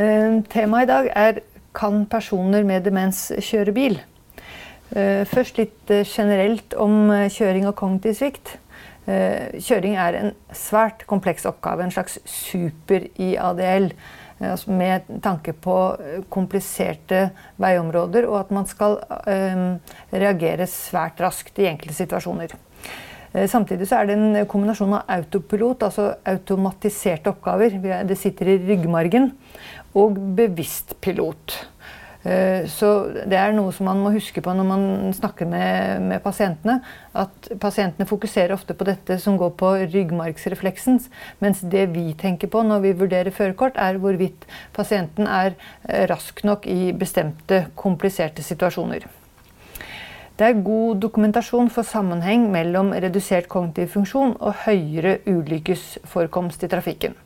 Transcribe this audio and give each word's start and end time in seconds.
Eh, 0.00 0.38
temaet 0.48 0.86
i 0.86 0.88
dag 0.88 1.08
er 1.18 1.40
kan 1.76 2.04
personer 2.08 2.64
med 2.64 2.86
demens 2.86 3.26
kjøre 3.44 3.74
bil? 3.76 3.98
Eh, 4.96 5.26
først 5.28 5.60
litt 5.60 5.92
eh, 5.92 6.06
generelt 6.08 6.72
om 6.80 7.12
kjøring 7.28 7.68
og 7.68 7.76
kognitiv 7.78 8.16
svikt. 8.22 8.56
Kjøring 9.10 9.96
er 9.98 10.14
en 10.14 10.28
svært 10.54 11.00
kompleks 11.10 11.46
oppgave, 11.48 11.82
en 11.82 11.90
slags 11.90 12.18
super-IADL. 12.30 13.88
Altså 14.38 14.70
med 14.76 15.08
tanke 15.24 15.54
på 15.56 15.74
kompliserte 16.30 17.24
veiområder, 17.58 18.28
og 18.28 18.36
at 18.44 18.52
man 18.54 18.68
skal 18.70 19.00
reagere 20.12 20.68
svært 20.70 21.18
raskt 21.24 21.58
i 21.58 21.66
enkelte 21.72 21.96
situasjoner. 21.96 22.54
Samtidig 23.50 23.88
så 23.88 23.98
er 23.98 24.10
det 24.10 24.18
en 24.20 24.46
kombinasjon 24.52 24.94
av 25.00 25.10
autopilot, 25.16 25.88
altså 25.88 26.12
automatiserte 26.30 27.32
oppgaver. 27.32 27.80
Det 28.06 28.20
sitter 28.20 28.52
i 28.52 28.60
ryggmargen 28.68 29.32
og 29.98 30.18
bevisst 30.36 30.96
pilot. 31.02 31.58
Eh, 32.22 32.66
så 32.68 32.88
det 33.08 33.36
er 33.40 33.54
noe 33.56 33.72
som 33.72 33.86
man 33.88 34.02
må 34.04 34.10
huske 34.12 34.42
på 34.44 34.52
når 34.52 34.66
man 34.68 34.82
snakker 35.16 35.48
med, 35.48 36.02
med, 36.04 36.20
pasientene. 36.24 36.80
At 37.16 37.48
pasientene 37.62 38.08
fokuserer 38.08 38.52
ofte 38.56 38.76
på 38.76 38.84
dette 38.88 39.16
som 39.22 39.38
går 39.40 39.54
på 39.60 39.72
ryggmargsrefleksen. 39.94 41.00
Mens 41.40 41.62
det 41.64 41.86
vi 41.94 42.10
tenker 42.20 42.52
på 42.52 42.64
når 42.66 42.84
vi 42.84 42.98
vurderer 43.04 43.34
førerkort, 43.34 43.80
er 43.80 44.00
hvorvidt 44.02 44.44
pasienten 44.76 45.30
er 45.30 45.56
eh, 45.88 46.04
rask 46.10 46.44
nok 46.44 46.68
i 46.68 46.92
bestemte 46.92 47.64
kompliserte 47.80 48.44
situasjoner. 48.44 49.08
Det 50.40 50.46
er 50.46 50.62
god 50.64 51.02
dokumentasjon 51.02 51.68
for 51.72 51.84
sammenheng 51.84 52.46
mellom 52.52 52.94
redusert 52.96 53.48
kognitiv 53.52 53.90
funksjon 53.92 54.38
og 54.40 54.62
høyere 54.64 55.18
ulykkesforekomst 55.28 56.64
i 56.64 56.70
trafikken. 56.72 57.16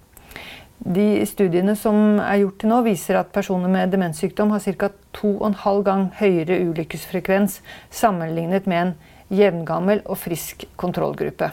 De 0.85 1.25
studiene 1.25 1.73
som 1.81 2.19
er 2.21 2.43
gjort 2.43 2.59
til 2.61 2.69
nå, 2.69 2.83
viser 2.85 3.17
at 3.17 3.33
personer 3.33 3.73
med 3.73 3.95
demenssykdom 3.95 4.53
har 4.53 4.61
ca. 4.61 4.91
2,5 5.17 5.83
gang 5.87 6.03
høyere 6.19 6.59
ulykkesfrekvens 6.69 7.63
sammenlignet 7.89 8.69
med 8.69 8.81
en 8.83 8.93
jevngammel 9.33 10.03
og 10.05 10.21
frisk 10.21 10.67
kontrollgruppe. 10.77 11.49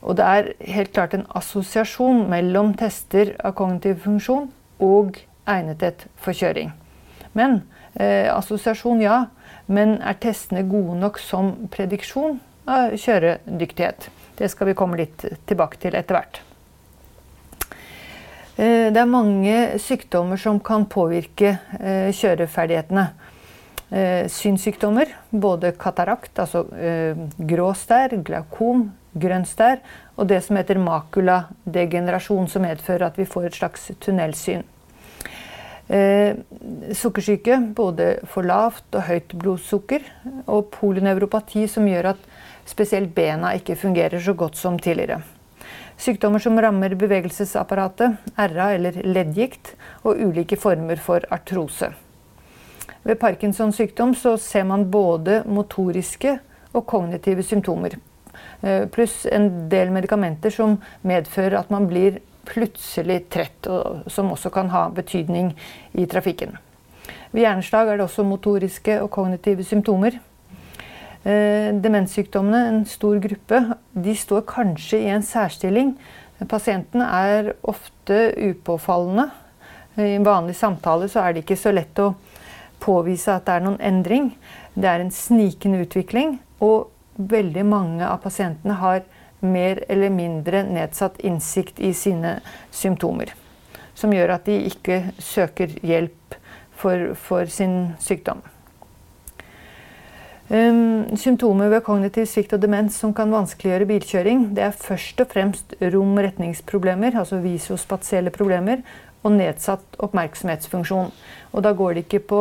Og 0.00 0.16
det 0.16 0.24
er 0.24 0.50
helt 0.72 0.94
klart 0.94 1.14
en 1.14 1.26
assosiasjon 1.36 2.24
mellom 2.30 2.72
tester 2.80 3.34
av 3.44 3.56
kognitiv 3.58 4.00
funksjon 4.06 4.48
og 4.80 5.20
egnethet 5.44 6.06
for 6.16 6.32
kjøring. 6.32 6.72
Men 7.36 7.60
eh, 7.98 8.30
assosiasjon, 8.32 9.02
ja. 9.04 9.26
Men 9.68 9.98
er 10.00 10.16
testene 10.16 10.64
gode 10.64 10.96
nok 10.96 11.20
som 11.20 11.68
prediksjon 11.68 12.38
av 12.64 12.96
kjøredyktighet? 12.96 14.08
Det 14.38 14.48
skal 14.48 14.70
vi 14.70 14.78
komme 14.78 14.96
litt 14.96 15.26
tilbake 15.50 15.82
til 15.82 15.98
etter 15.98 16.16
hvert. 16.16 16.47
Eh, 18.58 18.90
det 18.90 18.98
er 18.98 19.06
mange 19.06 19.56
sykdommer 19.78 20.38
som 20.40 20.58
kan 20.58 20.86
påvirke 20.90 21.52
eh, 21.78 22.08
kjøreferdighetene. 22.10 23.04
Eh, 23.88 24.24
synssykdommer, 24.28 25.12
både 25.30 25.70
katarakt, 25.78 26.34
altså 26.42 26.64
grå 27.38 27.68
stær, 27.78 28.16
glaukom, 28.26 28.88
grønn 29.14 29.46
stær, 29.48 29.78
og 30.18 30.26
det 30.32 30.42
som 30.44 30.58
heter 30.58 30.82
makuladegenerasjon, 30.82 32.50
som 32.50 32.66
medfører 32.66 33.06
at 33.06 33.16
vi 33.20 33.28
får 33.30 33.48
et 33.48 33.60
slags 33.62 33.88
tunnelsyn. 34.02 34.66
Sukkersyke, 35.88 37.56
både 37.72 38.10
for 38.28 38.44
lavt 38.44 38.92
og 38.92 39.06
høyt 39.08 39.32
blodsukker, 39.40 40.04
og 40.44 40.68
polyneuropati, 40.74 41.64
som 41.70 41.88
gjør 41.88 42.10
at 42.12 42.28
spesielt 42.68 43.14
bena 43.16 43.54
ikke 43.56 43.78
fungerer 43.86 44.20
så 44.20 44.36
godt 44.36 44.60
som 44.60 44.76
tidligere. 44.76 45.22
Sykdommer 45.98 46.38
som 46.38 46.60
rammer 46.62 46.94
bevegelsesapparatet, 46.94 48.12
RA 48.36 48.68
eller 48.76 49.00
leddgikt, 49.02 49.72
og 50.06 50.20
ulike 50.22 50.56
former 50.56 51.00
for 51.02 51.24
artrose. 51.34 51.90
Ved 53.02 53.18
Parkinsons 53.18 53.76
sykdom 53.76 54.14
ser 54.14 54.66
man 54.68 54.86
både 54.90 55.42
motoriske 55.46 56.36
og 56.72 56.86
kognitive 56.86 57.42
symptomer. 57.42 57.98
Eh, 58.62 58.86
pluss 58.86 59.26
en 59.26 59.68
del 59.70 59.90
medikamenter 59.90 60.54
som 60.54 60.78
medfører 61.02 61.58
at 61.58 61.70
man 61.74 61.88
blir 61.90 62.20
plutselig 62.48 63.24
trett, 63.32 63.66
og 63.66 64.06
som 64.06 64.30
også 64.32 64.52
kan 64.54 64.70
ha 64.70 64.86
betydning 64.94 65.50
i 65.98 66.06
trafikken. 66.06 66.56
Ved 67.32 67.42
hjerneslag 67.42 67.88
er 67.88 67.98
det 67.98 68.06
også 68.06 68.24
motoriske 68.24 69.00
og 69.02 69.10
kognitive 69.10 69.66
symptomer. 69.66 70.20
Eh, 71.28 71.74
demenssykdommene, 71.74 72.66
en 72.68 72.84
stor 72.86 73.18
gruppe, 73.20 73.58
de 73.92 74.14
står 74.16 74.46
kanskje 74.48 75.02
i 75.02 75.10
en 75.12 75.24
særstilling. 75.26 75.90
Pasientene 76.48 77.04
er 77.04 77.50
ofte 77.68 78.30
upåfallende. 78.32 79.26
I 79.98 80.14
en 80.14 80.24
vanlig 80.24 80.56
samtale 80.56 81.10
så 81.12 81.20
er 81.20 81.34
det 81.34 81.42
ikke 81.44 81.58
så 81.60 81.74
lett 81.74 82.00
å 82.00 82.14
påvise 82.80 83.34
at 83.34 83.44
det 83.44 83.58
er 83.58 83.66
noen 83.66 83.80
endring. 83.84 84.30
Det 84.72 84.88
er 84.88 85.04
en 85.04 85.12
snikende 85.12 85.82
utvikling, 85.84 86.38
og 86.64 86.88
veldig 87.18 87.66
mange 87.66 88.08
av 88.08 88.22
pasientene 88.24 88.78
har 88.80 89.04
mer 89.44 89.84
eller 89.90 90.14
mindre 90.14 90.62
nedsatt 90.64 91.20
innsikt 91.20 91.82
i 91.84 91.92
sine 91.92 92.38
symptomer. 92.72 93.34
Som 93.98 94.14
gjør 94.16 94.38
at 94.38 94.48
de 94.48 94.62
ikke 94.70 95.02
søker 95.18 95.76
hjelp 95.84 96.38
for, 96.78 97.10
for 97.18 97.50
sin 97.52 97.98
sykdom. 98.00 98.40
Um, 100.48 101.16
symptomer 101.20 101.68
ved 101.68 101.82
kognitiv 101.84 102.24
svikt 102.24 102.54
og 102.56 102.62
demens 102.62 102.94
som 102.96 103.12
kan 103.12 103.28
vanskeliggjøre 103.28 103.88
bilkjøring, 103.90 104.46
det 104.56 104.62
er 104.64 104.78
først 104.80 105.20
og 105.20 105.28
fremst 105.28 105.74
rom-retningsproblemer, 105.82 107.18
altså 107.20 107.42
visospatielle 107.44 108.32
problemer, 108.32 108.80
og 109.26 109.34
nedsatt 109.34 109.98
oppmerksomhetsfunksjon. 110.00 111.12
Og 111.52 111.66
da 111.66 111.74
går 111.76 111.98
det 111.98 112.06
ikke 112.06 112.22
på 112.32 112.40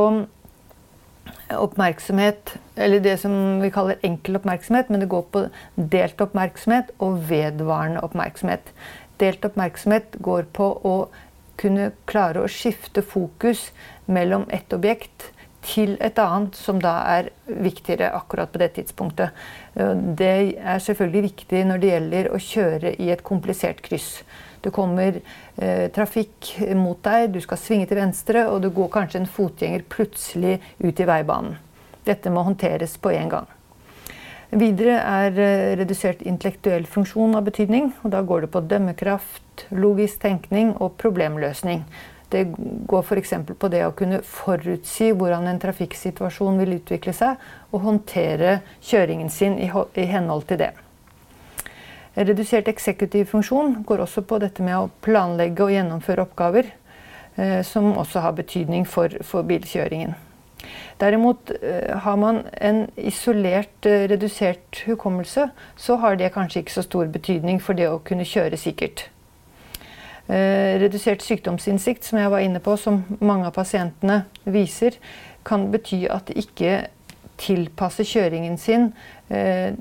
oppmerksomhet, 1.51 2.55
eller 2.79 3.03
det 3.03 3.17
som 3.19 3.59
vi 3.59 3.73
kaller 3.75 3.99
enkel 4.07 4.39
oppmerksomhet, 4.39 4.89
men 4.89 5.03
det 5.03 5.11
går 5.11 5.27
på 5.33 5.45
delt 5.75 6.23
oppmerksomhet 6.23 6.95
og 7.03 7.19
vedvarende 7.27 8.07
oppmerksomhet. 8.07 8.71
Delt 9.19 9.43
oppmerksomhet 9.43 10.15
går 10.23 10.47
på 10.55 10.71
å 10.87 10.97
kunne 11.59 11.91
klare 12.07 12.45
å 12.45 12.51
skifte 12.51 13.03
fokus 13.03 13.73
mellom 14.05 14.45
ett 14.53 14.71
objekt 14.71 15.33
til 15.67 15.95
et 16.03 16.19
annet 16.23 16.55
som 16.57 16.79
da 16.81 16.95
er 17.17 17.29
viktigere 17.45 18.13
akkurat 18.15 18.51
på 18.53 18.61
det 18.61 18.71
tidspunktet. 18.77 19.35
Det 19.75 20.33
er 20.57 20.83
selvfølgelig 20.83 21.23
viktig 21.27 21.63
når 21.67 21.81
det 21.81 21.91
gjelder 21.91 22.29
å 22.31 22.41
kjøre 22.41 22.93
i 23.03 23.11
et 23.13 23.23
komplisert 23.27 23.83
kryss. 23.85 24.21
Det 24.63 24.73
kommer 24.73 25.19
eh, 25.19 25.85
trafikk 25.93 26.55
mot 26.75 26.97
deg, 27.05 27.29
du 27.31 27.39
skal 27.43 27.59
svinge 27.61 27.87
til 27.89 27.99
venstre, 27.99 28.47
og 28.49 28.63
det 28.63 28.73
går 28.75 28.89
kanskje 28.93 29.21
en 29.21 29.29
fotgjenger 29.29 29.85
plutselig 29.91 30.57
ut 30.81 30.99
i 30.99 31.07
veibanen. 31.07 31.59
Dette 32.07 32.31
må 32.33 32.43
håndteres 32.47 32.97
på 32.99 33.13
én 33.13 33.29
gang. 33.31 33.47
Videre 34.47 34.97
er 35.03 35.39
eh, 35.43 35.73
redusert 35.79 36.23
intellektuell 36.23 36.87
funksjon 36.87 37.35
av 37.35 37.47
betydning. 37.49 37.91
og 38.03 38.13
Da 38.15 38.23
går 38.23 38.45
det 38.45 38.51
på 38.53 38.63
dømmekraft, 38.63 39.67
logisk 39.71 40.21
tenkning 40.23 40.73
og 40.79 40.95
problemløsning. 41.01 41.83
Det 42.29 42.43
går 42.87 43.03
f.eks. 43.03 43.33
på 43.59 43.69
det 43.71 43.85
å 43.87 43.93
kunne 43.95 44.19
forutsi 44.25 45.13
hvordan 45.15 45.47
en 45.47 45.61
trafikksituasjon 45.63 46.59
vil 46.59 46.75
utvikle 46.81 47.13
seg, 47.15 47.39
og 47.71 47.85
håndtere 47.85 48.59
kjøringen 48.83 49.31
sin 49.31 49.55
i, 49.61 49.69
henhold 50.11 50.47
til 50.49 50.59
det. 50.65 50.73
Redusert 52.17 52.67
eksekutiv 52.67 53.29
funksjon 53.31 53.83
går 53.87 54.03
også 54.03 54.25
på 54.27 54.41
dette 54.43 54.65
med 54.65 54.75
å 54.75 54.91
planlegge 55.05 55.63
og 55.63 55.73
gjennomføre 55.75 56.25
oppgaver, 56.25 56.71
eh, 57.35 57.61
som 57.63 57.93
også 57.93 58.25
har 58.25 58.35
betydning 58.39 58.87
for, 58.89 59.13
for 59.23 59.47
bilkjøringen. 59.47 60.17
Derimot 60.97 61.51
eh, 61.61 61.93
har 61.95 62.17
man 62.17 62.41
en 62.51 62.87
isolert, 62.95 63.85
eh, 63.85 64.07
redusert 64.09 64.83
hukommelse, 64.85 65.49
så 65.77 65.95
har 66.01 66.17
det 66.17 66.33
kanskje 66.33 66.63
ikke 66.63 66.79
så 66.79 66.83
stor 66.87 67.11
betydning 67.13 67.61
for 67.61 67.77
det 67.77 67.87
å 67.91 68.01
kunne 68.03 68.25
kjøre 68.25 68.57
sikkert. 68.57 69.07
Eh, 70.27 70.75
redusert 70.81 71.23
sykdomsinnsikt, 71.23 72.03
som 72.03 72.19
jeg 72.19 72.31
var 72.33 72.43
inne 72.43 72.59
på, 72.59 72.75
som 72.75 72.99
mange 73.23 73.47
av 73.47 73.55
pasientene 73.55 74.25
viser, 74.43 74.97
kan 75.47 75.69
bety 75.71 76.01
at 76.11 76.27
de 76.27 76.41
ikke 76.41 76.73
tilpasser 77.39 78.03
kjøringen 78.07 78.57
sin 78.59 78.89
eh, 79.29 79.77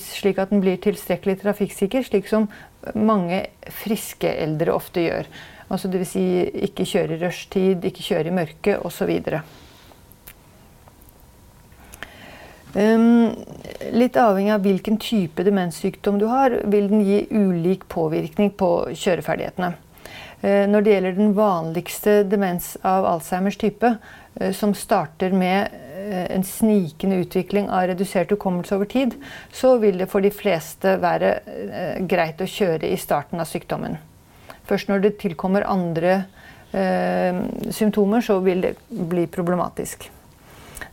slik 0.00 0.38
at 0.38 0.52
den 0.54 0.62
blir 0.62 0.78
tilstrekkelig 0.80 1.40
trafikksikker, 1.42 2.06
slik 2.06 2.30
som 2.30 2.46
mange 2.94 3.42
friske 3.82 4.30
eldre 4.46 4.72
ofte 4.72 5.04
gjør. 5.04 5.28
Altså 5.68 5.90
Dvs. 5.92 6.12
Si 6.14 6.24
ikke 6.70 6.88
kjøre 6.88 7.18
i 7.18 7.22
rushtid, 7.26 7.84
ikke 7.84 8.06
kjøre 8.06 8.30
i 8.30 8.36
mørke 8.38 8.78
osv. 8.80 9.10
Um, 9.28 9.42
litt 12.74 14.16
avhengig 14.20 14.52
av 14.52 14.64
hvilken 14.66 14.98
type 15.00 15.44
demenssykdom 15.46 16.18
du 16.20 16.26
har, 16.28 16.58
vil 16.68 16.88
den 16.90 17.04
gi 17.06 17.22
ulik 17.30 17.86
påvirkning 17.88 18.50
på 18.58 18.70
kjøreferdighetene. 18.92 19.72
Uh, 20.38 20.64
når 20.70 20.84
det 20.84 20.92
gjelder 20.92 21.16
den 21.16 21.32
vanligste 21.34 22.12
demens 22.28 22.76
av 22.86 23.06
Alzheimers 23.08 23.56
type, 23.58 23.94
uh, 23.96 24.52
som 24.54 24.74
starter 24.76 25.34
med 25.34 25.72
uh, 25.72 26.26
en 26.28 26.46
snikende 26.46 27.18
utvikling 27.24 27.66
av 27.66 27.88
redusert 27.90 28.30
hukommelse 28.36 28.76
over 28.76 28.90
tid, 28.92 29.16
så 29.50 29.74
vil 29.82 29.98
det 29.98 30.10
for 30.12 30.22
de 30.22 30.30
fleste 30.30 30.94
være 31.02 31.32
greit 32.06 32.44
å 32.44 32.46
kjøre 32.46 32.86
i 32.92 33.00
starten 33.00 33.42
av 33.42 33.50
sykdommen. 33.50 33.98
Først 34.68 34.90
når 34.90 35.04
det 35.04 35.16
tilkommer 35.22 35.66
andre 35.68 36.12
eh, 36.76 37.40
symptomer, 37.72 38.20
så 38.24 38.38
vil 38.44 38.60
det 38.66 38.74
bli 38.88 39.26
problematisk. 39.32 40.10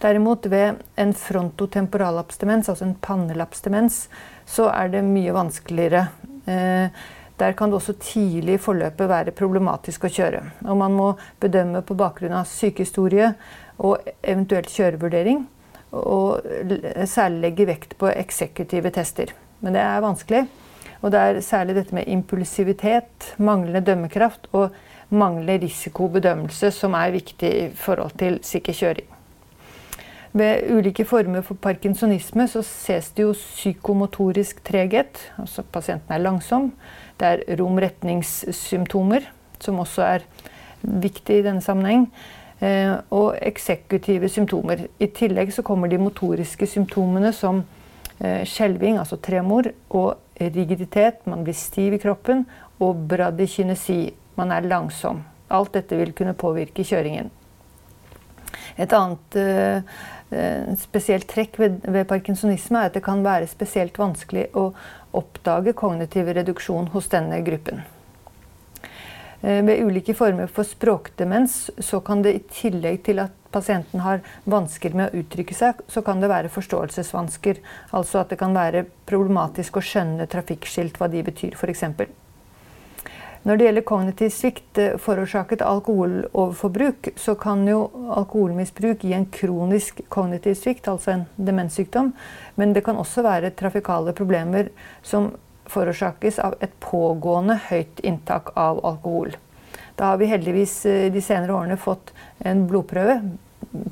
Derimot 0.01 0.45
ved 0.51 0.81
en 0.95 1.13
frontotemporalabstinens, 1.13 2.69
altså 2.69 2.85
en 2.85 2.95
pannelapsdemens, 3.01 4.07
så 4.45 4.69
er 4.73 4.89
det 4.93 5.03
mye 5.07 5.33
vanskeligere. 5.35 6.07
Eh, 6.45 7.03
der 7.37 7.53
kan 7.57 7.69
det 7.69 7.79
også 7.79 7.97
tidlig 7.99 8.55
i 8.55 8.61
forløpet 8.61 9.09
være 9.11 9.35
problematisk 9.35 10.05
å 10.07 10.11
kjøre. 10.11 10.41
Og 10.69 10.77
man 10.79 10.93
må 10.95 11.09
bedømme 11.43 11.81
på 11.83 11.97
bakgrunn 11.99 12.37
av 12.37 12.47
sykehistorie 12.47 13.33
og 13.83 14.05
eventuelt 14.23 14.71
kjørevurdering. 14.71 15.43
Og 15.95 16.47
særlig 17.07 17.41
legge 17.43 17.67
vekt 17.67 17.97
på 17.99 18.07
eksekutive 18.11 18.91
tester. 18.95 19.33
Men 19.59 19.75
det 19.75 19.83
er 19.83 20.03
vanskelig. 20.03 20.45
Og 21.01 21.11
det 21.11 21.21
er 21.21 21.41
særlig 21.43 21.75
dette 21.77 21.95
med 21.95 22.07
impulsivitet, 22.11 23.33
manglende 23.37 23.83
dømmekraft 23.85 24.47
og 24.55 24.75
manglende 25.09 25.59
risikobedømmelse 25.67 26.71
som 26.73 26.95
er 26.97 27.13
viktig 27.15 27.51
i 27.51 27.67
forhold 27.77 28.15
til 28.19 28.39
sikker 28.47 28.79
kjøring. 28.79 29.14
Ved 30.35 30.65
ulike 30.67 31.05
former 31.07 31.43
for 31.47 31.55
parkinsonisme 31.63 32.43
så 32.51 32.59
ses 32.67 33.07
det 33.15 33.23
jo 33.23 33.31
psykomotorisk 33.37 34.59
treghet. 34.67 35.21
Altså 35.39 35.63
pasienten 35.63 36.11
er 36.11 36.23
langsom. 36.23 36.73
Det 37.19 37.27
er 37.29 37.59
romretningssymptomer, 37.61 39.29
som 39.63 39.79
også 39.79 40.03
er 40.03 40.25
viktig 40.81 41.37
i 41.39 41.45
denne 41.45 41.63
sammenheng. 41.63 42.09
Eh, 42.59 42.97
og 43.15 43.37
eksekutive 43.39 44.27
symptomer. 44.31 44.89
I 44.99 45.07
tillegg 45.15 45.53
så 45.55 45.63
kommer 45.63 45.87
de 45.87 46.01
motoriske 46.03 46.67
symptomene 46.67 47.31
som 47.35 47.63
eh, 48.19 48.43
skjelving, 48.43 48.99
altså 48.99 49.15
tremor, 49.15 49.71
og 49.89 50.17
rigiditet. 50.35 51.23
Man 51.27 51.47
blir 51.47 51.55
stiv 51.55 51.95
i 51.95 52.01
kroppen. 52.03 52.43
Og 52.83 53.07
bradykynesi. 53.07 54.11
Man 54.35 54.51
er 54.51 54.67
langsom. 54.67 55.23
Alt 55.47 55.77
dette 55.77 55.95
vil 55.95 56.11
kunne 56.11 56.35
påvirke 56.35 56.83
kjøringen. 56.83 57.31
Et 58.75 58.91
annet 58.91 59.37
uh, 59.39 59.99
spesielt 60.81 61.27
trekk 61.29 61.59
ved, 61.59 61.81
ved, 61.85 62.07
parkinsonisme 62.09 62.79
er 62.81 62.89
at 62.89 62.95
det 62.97 63.03
kan 63.05 63.21
være 63.25 63.47
spesielt 63.47 63.97
vanskelig 64.01 64.47
å 64.57 64.71
oppdage 65.15 65.75
kognitiv 65.77 66.31
reduksjon 66.33 66.89
hos 66.95 67.11
denne 67.13 67.39
gruppen. 67.45 67.83
Uh, 69.45 69.61
ved 69.67 69.85
ulike 69.85 70.15
former 70.17 70.49
for 70.49 70.67
språkdemens 70.67 71.69
så 71.77 72.01
kan 72.01 72.25
det 72.25 72.33
i 72.35 72.43
tillegg 72.49 73.03
til 73.05 73.21
at 73.21 73.35
pasienten 73.55 74.01
har 74.03 74.23
vansker 74.49 74.97
med 74.97 75.13
å 75.13 75.21
uttrykke 75.21 75.55
seg, 75.55 75.79
så 75.87 76.03
kan 76.03 76.19
det 76.19 76.31
være 76.33 76.51
forståelsesvansker. 76.51 77.61
Altså 77.95 78.23
at 78.23 78.33
det 78.33 78.41
kan 78.41 78.55
være 78.57 78.87
problematisk 79.07 79.79
å 79.79 79.85
skjønne 79.85 80.27
trafikkskilt, 80.31 80.99
hva 80.99 81.11
de 81.11 81.23
betyr 81.23 81.55
f.eks. 81.55 81.85
Når 83.45 83.57
det 83.57 83.65
gjelder 83.67 83.83
kognitiv 83.85 84.29
svikt 84.33 84.79
eh, 84.81 84.95
forårsaket 84.97 85.61
alkoholoverforbruk, 85.61 87.11
så 87.15 87.35
kan 87.37 87.61
jo 87.69 87.83
alkoholmisbruk 88.17 89.03
gi 89.05 89.11
en 89.13 89.27
kronisk 89.29 89.99
kognitiv 90.09 90.55
svikt, 90.57 90.87
altså 90.89 91.11
en 91.13 91.25
demenssykdom. 91.37 92.09
Men 92.57 92.73
det 92.73 92.81
kan 92.87 92.97
også 92.97 93.21
være 93.21 93.53
trafikale 93.53 94.15
problemer 94.17 94.71
som 95.05 95.29
forårsakes 95.69 96.39
av 96.41 96.55
et 96.65 96.73
pågående 96.81 97.59
høyt 97.67 98.01
inntak 98.01 98.49
av 98.57 98.81
alkohol. 98.85 99.35
Da 99.95 100.09
har 100.09 100.17
vi 100.17 100.29
heldigvis 100.31 100.73
eh, 100.89 101.05
de 101.13 101.21
senere 101.21 101.53
årene 101.53 101.77
fått 101.77 102.15
en 102.41 102.63
blodprøve, 102.65 103.19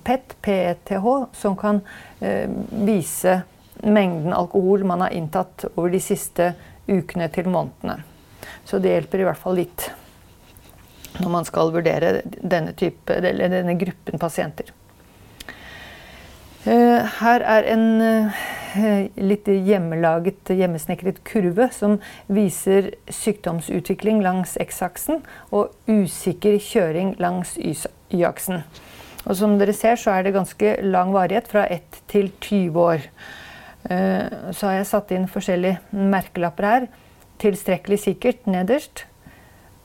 PET, 0.04 0.34
PETH, 0.42 0.98
som 1.38 1.60
kan 1.60 1.84
eh, 2.26 2.50
vise 2.90 3.44
mengden 3.84 4.34
alkohol 4.34 4.88
man 4.90 5.06
har 5.06 5.14
inntatt 5.14 5.68
over 5.76 5.94
de 5.94 6.02
siste 6.02 6.56
ukene 6.88 7.30
til 7.30 7.52
månedene. 7.54 8.00
Så 8.66 8.80
det 8.80 8.96
hjelper 8.96 9.24
i 9.24 9.28
hvert 9.28 9.42
fall 9.42 9.60
litt 9.60 9.90
når 11.20 11.30
man 11.30 11.46
skal 11.46 11.74
vurdere 11.74 12.22
denne, 12.26 12.74
type, 12.78 13.20
denne 13.22 13.76
gruppen 13.78 14.22
pasienter. 14.22 14.72
Eh, 16.64 17.10
her 17.20 17.44
er 17.44 17.68
en 17.74 17.86
eh, 18.02 19.10
litt 19.20 19.50
hjemmelaget, 19.52 20.54
hjemmesnekret 20.56 21.20
kurve 21.28 21.68
som 21.76 21.98
viser 22.32 22.94
sykdomsutvikling 23.12 24.24
langs 24.24 24.56
X-aksen 24.64 25.22
og 25.52 25.76
usikker 25.92 26.56
kjøring 26.64 27.14
langs 27.22 27.58
Y-aksen. 27.60 28.64
Og 29.28 29.38
som 29.40 29.58
dere 29.60 29.76
ser, 29.76 30.00
så 30.00 30.16
er 30.16 30.26
det 30.26 30.36
ganske 30.36 30.78
lang 30.88 31.14
varighet, 31.16 31.48
fra 31.52 31.68
1 31.72 32.02
til 32.12 32.32
20 32.40 32.80
år. 32.80 33.06
Eh, 33.92 34.52
så 34.56 34.70
har 34.70 34.80
jeg 34.80 34.90
satt 34.90 35.12
inn 35.16 35.30
forskjellige 35.32 35.84
merkelapper 35.92 36.70
her 36.70 36.92
tilstrekkelig 37.44 38.00
sikkert 38.08 38.48
nederst 38.50 39.06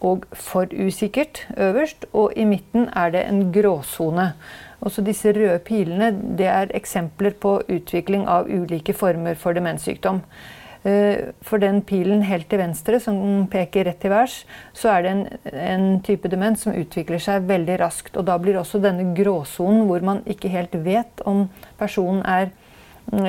og 0.00 0.26
for 0.32 0.70
usikkert 0.72 1.46
øverst. 1.56 2.06
Og 2.12 2.32
i 2.36 2.44
midten 2.44 2.88
er 2.96 3.10
det 3.10 3.24
en 3.26 3.52
gråsone. 3.52 4.32
Også 4.80 5.02
disse 5.02 5.32
røde 5.34 5.58
pilene 5.66 6.12
det 6.38 6.46
er 6.46 6.70
eksempler 6.74 7.34
på 7.40 7.58
utvikling 7.68 8.28
av 8.28 8.46
ulike 8.46 8.94
former 8.94 9.34
for 9.34 9.52
demenssykdom. 9.52 10.22
Eh, 10.86 11.32
for 11.42 11.58
den 11.58 11.80
pilen 11.82 12.22
helt 12.22 12.46
til 12.50 12.60
venstre, 12.60 13.00
som 13.02 13.48
peker 13.50 13.88
rett 13.88 13.98
til 13.98 14.12
værs, 14.14 14.44
så 14.72 14.92
er 14.92 15.02
det 15.02 15.10
en, 15.10 15.24
en, 15.50 15.88
type 16.06 16.30
demens 16.30 16.62
som 16.62 16.76
utvikler 16.78 17.18
seg 17.18 17.48
veldig 17.48 17.80
raskt. 17.82 18.16
Og 18.16 18.28
da 18.28 18.38
blir 18.38 18.60
også 18.60 18.78
denne 18.82 19.10
gråsonen, 19.18 19.88
hvor 19.90 20.04
man 20.06 20.22
ikke 20.26 20.52
helt 20.52 20.78
vet 20.86 21.26
om 21.26 21.48
personen 21.80 22.22
er 22.22 22.52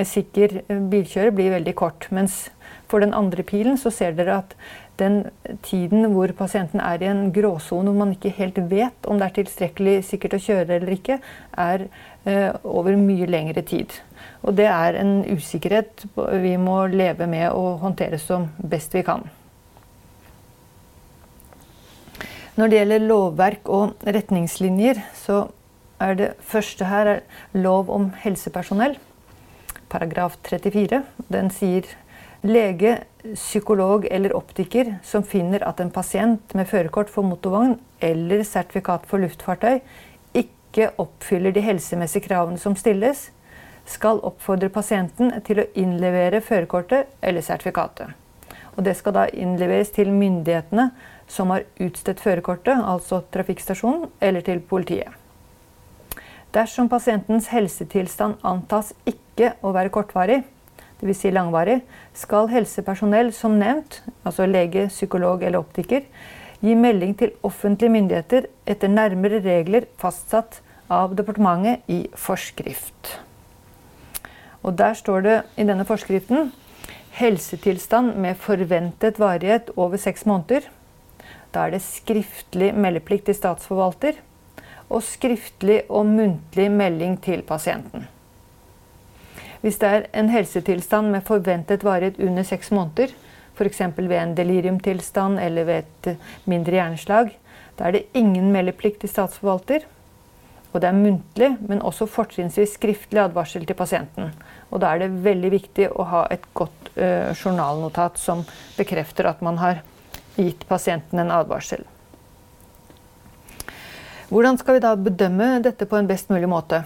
sikker 0.07 0.61
bilkjører, 0.91 1.31
blir 1.35 1.53
veldig 1.55 1.75
kort. 1.79 2.07
Mens 2.11 2.49
for 2.89 3.03
den 3.03 3.13
andre 3.13 3.43
pilen 3.43 3.77
så 3.79 3.91
ser 3.93 4.15
dere 4.17 4.41
at 4.43 4.55
den 4.99 5.21
tiden 5.63 6.09
hvor 6.13 6.31
pasienten 6.35 6.81
er 6.83 7.01
i 7.01 7.07
en 7.07 7.29
gråsone 7.31 7.91
hvor 7.91 8.01
man 8.01 8.13
ikke 8.15 8.33
helt 8.35 8.59
vet 8.71 9.07
om 9.07 9.19
det 9.19 9.29
er 9.29 9.37
tilstrekkelig 9.37 9.95
sikkert 10.09 10.35
å 10.35 10.43
kjøre 10.43 10.75
eller 10.75 10.93
ikke, 10.95 11.19
er 11.55 11.85
eh, 12.27 12.51
over 12.63 12.97
mye 12.99 13.29
lengre 13.29 13.63
tid. 13.63 13.95
Og 14.43 14.55
det 14.59 14.67
er 14.71 14.99
en 14.99 15.21
usikkerhet 15.27 16.05
vi 16.43 16.55
må 16.59 16.81
leve 16.91 17.27
med 17.31 17.49
og 17.51 17.79
håndtere 17.83 18.19
som 18.21 18.49
best 18.59 18.95
vi 18.95 19.05
kan. 19.07 19.27
Når 22.59 22.67
det 22.67 22.79
gjelder 22.81 23.05
lovverk 23.07 23.69
og 23.71 24.01
retningslinjer, 24.03 24.99
så 25.15 25.45
er 26.03 26.15
det 26.19 26.33
første 26.43 26.87
her 26.89 27.19
lov 27.55 27.91
om 27.91 28.09
helsepersonell. 28.19 28.97
Paragraf 29.89 30.37
34. 30.45 31.01
Den 31.27 31.49
sier 31.53 31.87
Lege, 32.41 33.01
psykolog 33.35 34.05
eller 34.07 34.31
optiker 34.37 34.93
som 35.03 35.25
finner 35.27 35.65
at 35.67 35.81
en 35.83 35.91
pasient 35.91 36.53
med 36.55 36.69
førerkort 36.69 37.09
for 37.11 37.27
motorvogn 37.27 37.75
eller 37.99 38.45
sertifikat 38.47 39.03
for 39.09 39.19
luftfartøy 39.19 39.81
ikke 40.39 40.93
oppfyller 41.01 41.51
de 41.51 41.65
helsemessige 41.65 42.29
kravene 42.29 42.61
som 42.61 42.77
stilles, 42.79 43.27
skal 43.89 44.21
oppfordre 44.23 44.69
pasienten 44.71 45.33
til 45.43 45.63
å 45.63 45.69
innlevere 45.81 46.39
førerkortet 46.45 47.09
eller 47.19 47.43
sertifikatet. 47.43 48.13
Og 48.77 48.85
det 48.87 48.95
skal 48.95 49.17
da 49.17 49.25
innleveres 49.33 49.91
til 49.91 50.13
myndighetene 50.13 50.91
som 51.27 51.51
har 51.51 51.65
utstedt 51.81 52.21
førerkortet, 52.23 52.79
altså 52.79 53.25
trafikkstasjonen, 53.33 54.07
eller 54.21 54.45
til 54.45 54.61
politiet. 54.63 55.18
Dersom 56.49 56.87
pasientens 56.89 57.51
helsetilstand 57.53 58.39
antas 58.41 58.95
ikke 59.05 59.51
å 59.61 59.69
være 59.75 59.91
kortvarig, 59.93 60.39
dvs. 60.97 61.19
Si 61.21 61.31
langvarig, 61.31 61.83
skal 62.17 62.49
helsepersonell 62.49 63.29
som 63.37 63.59
nevnt, 63.61 63.99
altså 64.25 64.47
lege, 64.49 64.87
psykolog 64.89 65.43
eller 65.45 65.61
optiker, 65.61 66.07
gi 66.59 66.73
melding 66.75 67.13
til 67.19 67.35
offentlige 67.45 67.93
myndigheter 67.93 68.47
etter 68.67 68.89
nærmere 68.91 69.43
regler 69.43 69.85
fastsatt 70.01 70.57
av 70.89 71.13
departementet 71.15 71.85
i 71.87 71.99
forskrift. 72.17 73.19
Og 74.65 74.73
Der 74.75 74.97
står 74.97 75.21
det 75.21 75.37
i 75.55 75.63
denne 75.69 75.85
forskriften 75.85 76.49
helsetilstand 77.15 78.17
med 78.17 78.41
forventet 78.41 79.19
varighet 79.21 79.69
over 79.77 80.01
seks 80.01 80.25
måneder. 80.25 80.65
Da 81.53 81.67
er 81.67 81.77
det 81.77 81.85
skriftlig 81.85 82.73
meldeplikt 82.73 83.29
til 83.29 83.37
statsforvalter 83.37 84.17
og 84.89 85.03
skriftlig 85.05 85.83
og 85.89 86.07
muntlig 86.09 86.69
melding 86.73 87.17
til 87.21 87.43
pasienten. 87.45 88.07
Hvis 89.61 89.77
det 89.81 89.89
er 89.89 90.05
en 90.15 90.29
helsetilstand 90.31 91.11
med 91.11 91.25
forventet 91.27 91.83
varighet 91.83 92.19
under 92.23 92.45
seks 92.47 92.71
måneder, 92.71 93.11
f.eks. 93.59 93.81
ved 93.97 94.17
en 94.17 94.35
deliriumtilstand 94.37 95.39
eller 95.43 95.67
ved 95.67 95.83
et 95.83 96.11
eh, 96.13 96.27
mindre 96.47 96.77
hjerneslag, 96.77 97.33
da 97.79 97.87
er 97.87 97.95
det 97.95 98.05
ingen 98.15 98.53
meldeplikt 98.55 99.01
til 99.03 99.11
statsforvalter. 99.11 99.83
Og 100.71 100.81
det 100.81 100.87
er 100.89 100.95
muntlig, 100.95 101.49
men 101.65 101.81
også 101.81 102.07
fortrinnsvis 102.07 102.75
skriftlig 102.77 103.23
advarsel 103.23 103.65
til 103.65 103.75
pasienten. 103.75 104.33
Og 104.69 104.83
da 104.83 104.93
er 104.93 105.03
det 105.03 105.23
veldig 105.25 105.51
viktig 105.51 105.87
å 105.89 106.05
ha 106.11 106.25
et 106.31 106.45
godt 106.53 106.91
ø, 106.93 107.07
journalnotat 107.33 108.19
som 108.21 108.43
bekrefter 108.77 109.31
at 109.31 109.41
man 109.41 109.57
har 109.57 109.81
gitt 110.37 110.67
pasienten 110.69 111.23
en 111.23 111.33
advarsel. 111.33 111.81
Hvordan 114.29 114.59
skal 114.61 114.77
vi 114.77 114.81
da 114.83 114.91
bedømme 114.93 115.45
dette 115.65 115.87
på 115.89 115.97
en 115.97 116.07
best 116.09 116.29
mulig 116.29 116.45
måte? 116.49 116.83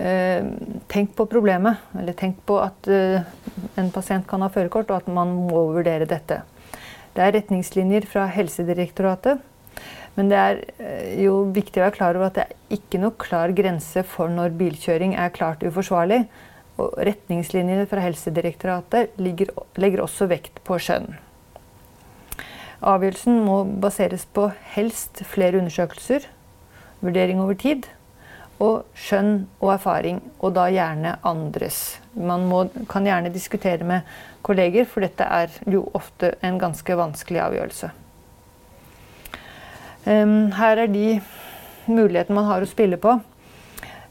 Eh, 0.00 0.46
tenk 0.88 1.10
på 1.18 1.26
problemet, 1.28 1.82
eller 1.92 2.16
tenk 2.16 2.38
på 2.48 2.56
at 2.62 2.88
eh, 2.88 3.26
en 3.76 3.90
pasient 3.92 4.24
kan 4.30 4.40
ha 4.40 4.48
førerkort, 4.54 4.88
og 4.88 5.02
at 5.02 5.10
man 5.12 5.34
må 5.50 5.66
vurdere 5.74 6.08
dette. 6.08 6.38
Det 7.12 7.24
er 7.24 7.34
retningslinjer 7.36 8.06
fra 8.08 8.24
Helsedirektoratet. 8.32 9.42
Men 10.16 10.32
det 10.32 10.38
er 10.40 10.62
eh, 10.80 11.10
jo 11.26 11.42
viktig 11.52 11.82
å 11.82 11.84
være 11.84 11.96
klar 11.98 12.16
over 12.16 12.30
at 12.30 12.40
det 12.40 12.46
er 12.46 12.78
ikke 12.78 13.02
noe 13.02 13.18
klar 13.20 13.52
grense 13.52 14.06
for 14.08 14.32
når 14.32 14.56
bilkjøring 14.56 15.18
er 15.20 15.34
klart 15.36 15.66
uforsvarlig. 15.68 16.22
Og 16.80 16.96
retningslinjene 17.10 17.84
fra 17.90 18.06
Helsedirektoratet 18.06 19.20
ligger, 19.20 19.52
legger 19.76 20.06
også 20.06 20.30
vekt 20.32 20.62
på 20.64 20.80
skjønn. 20.80 21.12
Avgjørelsen 22.88 23.40
må 23.44 23.60
baseres 23.84 24.24
på 24.32 24.48
helst 24.78 25.26
flere 25.28 25.58
undersøkelser, 25.60 26.28
vurdering 27.00 27.40
over 27.42 27.56
tid, 27.58 27.86
og 28.58 28.88
skjønn 28.98 29.46
og 29.60 29.72
erfaring, 29.76 30.18
og 30.42 30.54
da 30.56 30.66
gjerne 30.72 31.14
andres. 31.26 31.98
Man 32.14 32.48
må, 32.50 32.64
kan 32.90 33.06
gjerne 33.06 33.32
diskutere 33.34 33.86
med 33.86 34.06
kolleger, 34.42 34.86
for 34.90 35.04
dette 35.06 35.24
er 35.24 35.52
jo 35.70 35.84
ofte 35.94 36.32
en 36.42 36.58
ganske 36.58 36.98
vanskelig 36.98 37.42
avgjørelse. 37.44 37.90
Um, 40.08 40.50
her 40.56 40.84
er 40.84 40.90
de 40.90 41.08
mulighetene 41.86 42.38
man 42.38 42.48
har 42.48 42.64
å 42.64 42.70
spille 42.70 42.98
på. 42.98 43.18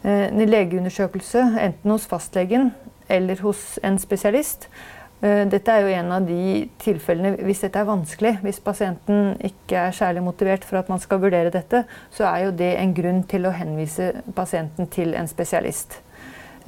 Uh, 0.05 0.27
en 0.29 0.45
legeundersøkelse, 0.47 1.43
enten 1.59 1.91
hos 1.91 2.07
fastlegen 2.07 2.71
eller 3.11 3.39
hos 3.43 3.77
en 3.87 3.99
spesialist, 3.99 4.67
Eh, 4.67 4.96
dette 5.17 5.73
er 5.73 5.81
jo 5.81 5.93
en 5.97 6.11
av 6.13 6.25
de 6.27 6.67
tilfellene 6.77 7.39
hvis 7.47 7.63
dette 7.63 7.79
er 7.81 7.87
vanskelig, 7.89 8.35
hvis 8.43 8.59
pasienten 8.61 9.31
ikke 9.41 9.87
er 9.87 9.95
særlig 9.97 10.21
motivert 10.21 10.65
for 10.67 10.77
at 10.77 10.91
man 10.93 11.01
skal 11.01 11.23
vurdere 11.23 11.49
dette, 11.53 11.83
så 12.13 12.27
er 12.29 12.43
jo 12.45 12.51
det 12.59 12.75
en 12.77 12.93
grunn 12.93 13.23
til 13.25 13.47
å 13.49 13.55
henvise 13.57 14.11
pasienten 14.37 14.85
til 14.93 15.15
en 15.17 15.29
spesialist. 15.31 15.97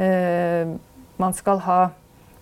Eh, 0.02 0.66
man 1.22 1.38
skal 1.38 1.62
ha 1.68 1.80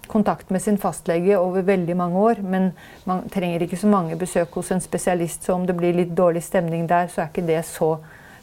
kontakt 0.08 0.50
med 0.50 0.64
sin 0.64 0.78
fastlege 0.80 1.36
over 1.36 1.62
veldig 1.68 1.96
mange 2.00 2.18
år, 2.18 2.42
men 2.42 2.72
man 3.06 3.26
trenger 3.30 3.66
ikke 3.66 3.80
så 3.82 3.92
mange 3.92 4.16
besøk 4.16 4.56
hos 4.56 4.72
en 4.72 4.82
spesialist, 4.82 5.44
så 5.44 5.58
om 5.58 5.66
det 5.68 5.76
blir 5.76 5.98
litt 5.98 6.16
dårlig 6.16 6.46
stemning 6.48 6.88
der, 6.88 7.12
så 7.12 7.26
er 7.26 7.34
ikke 7.34 7.48
det 7.48 7.66
så, 7.68 7.98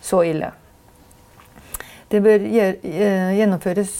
så 0.04 0.21
ille. 0.21 0.52
Det 2.12 2.21
bør 2.23 2.44
eh, 2.44 3.30
gjennomføres 3.38 3.94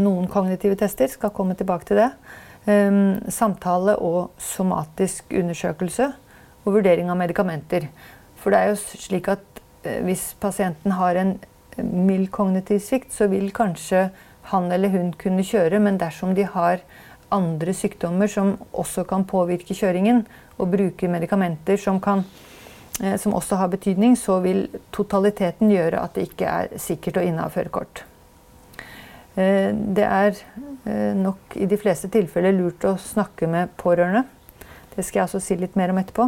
noen 0.00 0.30
kognitive 0.32 0.80
tester, 0.80 1.12
skal 1.12 1.36
komme 1.36 1.54
tilbake 1.58 1.90
til 1.90 2.00
det. 2.00 2.14
Ehm, 2.68 3.20
samtale 3.32 3.94
og 4.04 4.34
somatisk 4.38 5.32
undersøkelse 5.32 6.10
og 6.66 6.74
vurdering 6.74 7.08
av 7.08 7.16
medikamenter. 7.16 7.86
For 8.36 8.52
det 8.52 8.58
er 8.60 8.72
jo 8.72 8.98
slik 9.00 9.30
at 9.32 9.62
eh, 9.84 10.02
hvis 10.04 10.34
pasienten 10.40 10.92
har 10.98 11.16
en 11.16 11.38
eh, 11.78 11.84
mild 11.84 12.28
kognitiv 12.30 12.82
svikt, 12.84 13.14
så 13.16 13.30
vil 13.32 13.48
kanskje 13.56 14.10
han 14.52 14.68
eller 14.72 14.92
hun 14.92 15.14
kunne 15.16 15.46
kjøre, 15.46 15.80
men 15.80 15.96
dersom 16.00 16.34
de 16.36 16.44
har 16.44 16.84
andre 17.32 17.72
sykdommer 17.72 18.28
som 18.28 18.56
også 18.72 19.06
kan 19.08 19.24
påvirke 19.24 19.76
kjøringen, 19.76 20.26
og 20.60 20.74
bruker 20.74 21.08
medikamenter 21.08 21.80
som, 21.80 21.96
kan, 22.00 22.26
eh, 23.00 23.16
som 23.16 23.32
også 23.32 23.56
har 23.56 23.72
betydning, 23.72 24.18
så 24.20 24.36
vil 24.44 24.66
totaliteten 24.92 25.72
gjøre 25.72 26.04
at 26.04 26.14
det 26.14 26.28
ikke 26.28 26.52
er 26.60 26.76
sikkert 26.76 27.22
å 27.22 27.24
inneha 27.24 27.48
førerkort. 27.48 28.04
Eh, 29.38 29.70
det 29.94 30.06
er 30.06 30.34
eh, 30.88 31.14
nok 31.14 31.54
i 31.60 31.68
de 31.70 31.78
fleste 31.78 32.10
tilfeller 32.10 32.56
lurt 32.56 32.84
å 32.88 32.96
snakke 32.98 33.48
med 33.50 33.74
pårørende. 33.80 34.24
Det 34.96 35.04
skal 35.06 35.20
jeg 35.20 35.28
også 35.28 35.42
si 35.44 35.58
litt 35.60 35.76
mer 35.78 35.92
om 35.92 36.00
etterpå. 36.02 36.26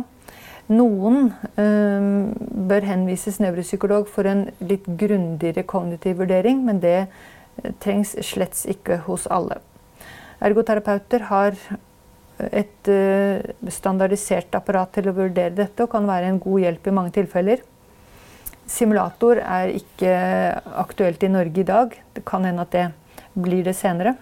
Noen 0.73 1.33
eh, 1.59 2.07
bør 2.71 2.87
henvises 2.87 3.41
nevropsykolog 3.43 4.07
for 4.11 4.29
en 4.31 4.47
litt 4.63 4.87
grundigere 4.87 5.67
kognitiv 5.67 6.23
vurdering, 6.23 6.63
men 6.67 6.79
det 6.83 7.09
trengs 7.83 8.15
slett 8.25 8.63
ikke 8.71 9.03
hos 9.09 9.27
alle. 9.31 9.59
Ergoterapeuter 10.43 11.27
har 11.29 11.59
et 12.43 12.89
standardisert 13.71 14.57
apparat 14.57 14.91
til 14.97 15.11
å 15.11 15.15
vurdere 15.15 15.53
dette 15.55 15.85
og 15.85 15.93
kan 15.93 16.09
være 16.09 16.31
en 16.33 16.41
god 16.43 16.65
hjelp 16.65 16.89
i 16.89 16.95
mange 16.97 17.13
tilfeller. 17.15 17.61
Simulator 18.73 19.41
er 19.43 19.75
ikke 19.77 20.13
aktuelt 20.81 21.23
i 21.23 21.31
Norge 21.33 21.61
i 21.61 21.69
dag. 21.69 21.97
Det 22.15 22.25
kan 22.29 22.47
hende 22.49 22.65
at 22.65 22.73
det 22.73 22.87
blir 23.37 23.65
det 23.67 23.77
senere. 23.77 24.17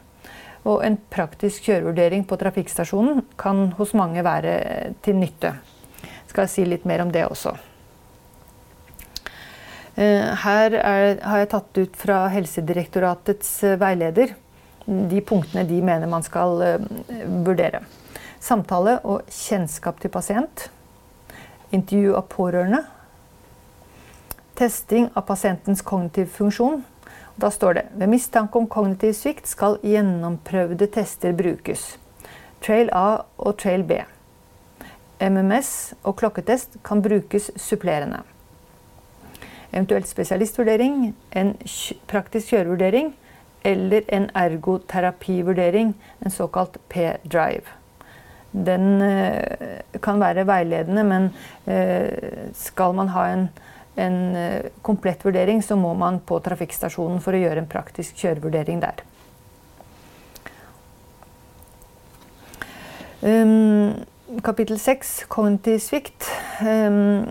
Og 0.67 0.83
en 0.85 0.99
praktisk 1.13 1.71
kjørevurdering 1.71 2.27
på 2.29 2.37
trafikkstasjonen 2.41 3.23
kan 3.41 3.71
hos 3.79 3.95
mange 3.97 4.25
være 4.27 4.55
til 5.05 5.17
nytte. 5.21 5.55
Skal 6.29 6.45
jeg 6.45 6.53
si 6.53 6.67
litt 6.67 6.85
mer 6.89 7.05
om 7.05 7.13
det 7.15 7.25
også. 7.29 7.55
Eh, 10.01 10.29
her 10.45 10.77
er, 10.77 11.17
har 11.23 11.41
jeg 11.43 11.51
tatt 11.55 11.81
ut 11.81 11.97
fra 11.99 12.21
Helsedirektoratets 12.35 13.57
eh, 13.71 13.81
veileder 13.81 14.35
de 14.91 15.21
punktene 15.23 15.67
de 15.69 15.81
mener 15.85 16.11
man 16.11 16.25
skal 16.27 16.63
uh, 16.63 16.87
vurdere. 17.47 17.83
Samtale 18.41 18.97
og 19.07 19.29
kjennskap 19.31 20.01
til 20.03 20.11
pasient. 20.11 20.71
Intervju 21.71 22.17
av 22.19 22.27
pårørende 22.33 22.81
testing 24.61 25.09
av 25.15 25.25
pasientens 25.29 25.83
kognitive 25.83 26.29
funksjon. 26.29 26.83
Da 27.41 27.49
står 27.51 27.75
det 27.75 27.85
ved 27.97 28.13
mistanke 28.13 28.59
om 28.59 28.67
kognitiv 28.69 29.15
svikt 29.17 29.49
skal 29.49 29.79
gjennomprøvde 29.87 30.91
tester 30.93 31.33
brukes. 31.33 31.95
Trail 32.61 32.91
A 32.93 33.23
og 33.41 33.57
Trail 33.63 33.87
B. 33.89 34.03
MMS 35.21 35.95
og 36.05 36.19
klokketest 36.21 36.77
kan 36.85 37.01
brukes 37.05 37.49
supplerende. 37.57 38.21
Eventuelt 39.73 40.09
spesialistvurdering, 40.11 41.15
en 41.33 41.55
praktisk 42.11 42.53
kjørevurdering 42.53 43.15
eller 43.65 44.05
en 44.09 44.29
ergoterapivurdering, 44.37 45.95
en 46.21 46.31
såkalt 46.31 46.77
P-drive. 46.89 47.77
Den 48.53 49.03
eh, 49.03 49.81
kan 50.03 50.21
være 50.21 50.45
veiledende, 50.49 51.05
men 51.05 51.29
eh, 51.65 52.53
skal 52.57 52.97
man 52.99 53.13
ha 53.15 53.29
en 53.31 53.49
en 53.95 54.37
eh, 54.37 54.71
komplett 54.83 55.25
vurdering, 55.25 55.63
så 55.63 55.77
må 55.77 55.95
man 55.99 56.21
på 56.27 56.39
trafikkstasjonen 56.45 57.21
for 57.23 57.37
å 57.37 57.43
gjøre 57.43 57.65
en 57.65 57.71
praktisk 57.71 58.21
kjørevurdering 58.23 58.83
der. 58.85 59.03
Um, 63.21 64.07
kapittel 64.47 64.79
6, 64.81 65.27
kognitiv 65.29 65.81
svikt. 65.85 66.31
Um, 66.65 67.27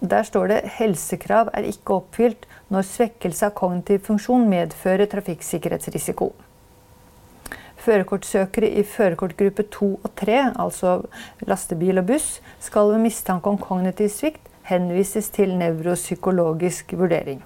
der 0.00 0.24
står 0.24 0.50
det 0.50 0.60
helsekrav 0.76 1.52
er 1.56 1.68
ikke 1.68 2.00
oppfylt 2.00 2.46
når 2.72 2.86
svekkelse 2.88 3.48
av 3.48 3.56
kognitiv 3.56 4.04
funksjon 4.06 4.46
medfører 4.48 5.08
trafikksikkerhetsrisiko. 5.12 6.32
Førerkortsøkere 7.80 8.68
i 8.76 8.84
førerkortgruppe 8.84 9.64
2 9.72 9.88
og 10.04 10.10
3, 10.20 10.38
altså 10.60 10.98
lastebil 11.48 12.02
og 12.02 12.10
buss, 12.12 12.28
skal 12.60 12.92
ved 12.92 13.06
mistanke 13.06 13.48
om 13.48 13.60
kognitiv 13.60 14.12
svikt 14.12 14.49
henvises 14.70 15.30
til 15.34 15.56
nevropsykologisk 15.58 16.94
vurdering. 16.98 17.42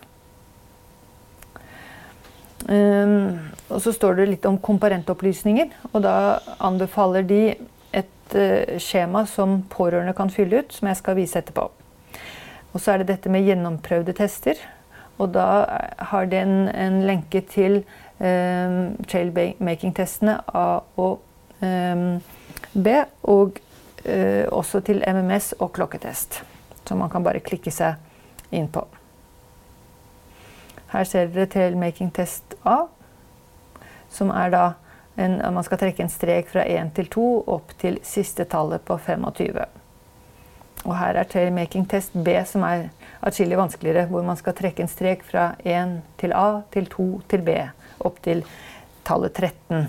Um, 2.69 3.39
og 3.69 3.83
så 3.85 3.93
står 3.93 4.21
det 4.21 4.29
litt 4.31 4.47
om 4.49 4.57
komparentopplysninger. 4.59 5.73
Og 5.93 6.05
da 6.05 6.17
anbefaler 6.65 7.27
de 7.29 7.41
et 7.95 8.37
uh, 8.37 8.77
skjema 8.81 9.25
som 9.29 9.63
pårørende 9.73 10.15
kan 10.17 10.33
fylle 10.33 10.63
ut, 10.63 10.73
som 10.73 10.89
jeg 10.89 11.01
skal 11.01 11.19
vise 11.19 11.41
etterpå. 11.41 11.69
Og 12.73 12.81
så 12.81 12.95
er 12.95 13.03
det 13.03 13.13
dette 13.13 13.31
med 13.31 13.45
gjennomprøvde 13.47 14.17
tester. 14.17 14.59
Og 15.19 15.31
da 15.35 15.47
har 16.11 16.27
det 16.27 16.41
en, 16.43 16.57
en 16.69 17.03
lenke 17.07 17.45
til 17.53 17.85
um, 18.19 18.97
trailmaking-testene 19.07 20.41
A 20.51 20.81
og 20.99 21.21
um, 21.61 22.09
B, 22.75 22.97
og 23.23 23.61
uh, 24.09 24.45
også 24.51 24.83
til 24.89 25.05
MMS 25.07 25.53
og 25.61 25.71
klokketest 25.77 26.43
som 26.89 26.99
man 26.99 27.11
kan 27.11 27.25
bare 27.25 27.43
klikke 27.45 27.73
seg 27.73 28.55
inn 28.55 28.69
på. 28.69 28.85
Her 30.95 31.07
ser 31.11 31.31
dere 31.35 31.51
til 31.51 31.79
making 31.79 32.13
test 32.15 32.55
A, 32.63 32.85
som 34.15 34.31
er 34.31 34.53
da 34.55 34.65
en, 35.19 35.39
man 35.55 35.65
skal 35.67 35.79
trekke 35.79 36.05
en 36.05 36.13
strek 36.13 36.51
fra 36.51 36.65
1 36.67 36.93
til 36.95 37.09
2 37.11 37.25
opp 37.55 37.75
til 37.79 37.99
siste 38.07 38.47
tallet 38.51 38.85
på 38.87 38.99
25. 38.99 39.65
Og 40.85 40.95
her 40.99 41.17
er 41.17 41.29
til 41.31 41.53
making 41.55 41.87
test 41.89 42.15
B, 42.15 42.37
som 42.47 42.67
er 42.67 42.89
atskillig 43.25 43.59
vanskeligere, 43.59 44.07
hvor 44.11 44.23
man 44.27 44.37
skal 44.37 44.57
trekke 44.59 44.85
en 44.85 44.91
strek 44.91 45.25
fra 45.27 45.55
1 45.65 46.01
til 46.21 46.35
A 46.37 46.63
til 46.75 46.89
2 46.93 47.09
til 47.31 47.45
B, 47.47 47.57
opp 48.05 48.21
til 48.23 48.45
tallet 49.07 49.35
13. 49.35 49.87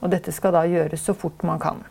Og 0.00 0.12
dette 0.14 0.32
skal 0.32 0.54
da 0.56 0.64
gjøres 0.70 1.04
så 1.04 1.14
fort 1.14 1.44
man 1.44 1.60
kan. 1.60 1.82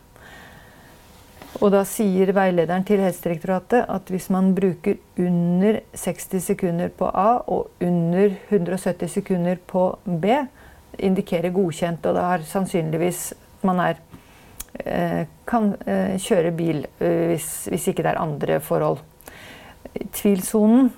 Og 1.58 1.72
da 1.74 1.80
sier 1.88 2.30
veilederen 2.34 2.84
til 2.86 3.02
Helsedirektoratet 3.02 3.88
at 3.90 4.10
hvis 4.12 4.28
man 4.30 4.52
bruker 4.54 5.00
under 5.18 5.80
60 5.98 6.38
sekunder 6.44 6.92
på 6.94 7.08
A 7.10 7.40
og 7.50 7.82
under 7.82 8.36
170 8.52 9.10
sekunder 9.18 9.58
på 9.66 9.88
B, 10.06 10.38
indikerer 10.98 11.50
godkjent, 11.54 12.06
og 12.06 12.14
da 12.14 12.28
har 12.28 12.46
sannsynligvis 12.46 13.32
man 13.66 13.82
er, 13.82 13.98
eh, 14.84 15.26
kan 15.46 15.74
eh, 15.86 16.16
kjøre 16.22 16.54
bil 16.56 16.86
eh, 17.00 17.26
hvis, 17.32 17.68
hvis, 17.68 17.88
ikke 17.88 18.06
det 18.06 18.12
er 18.14 18.22
andre 18.22 18.60
forhold. 18.60 19.02
I 19.94 20.06
Tvilsonen 20.14 20.92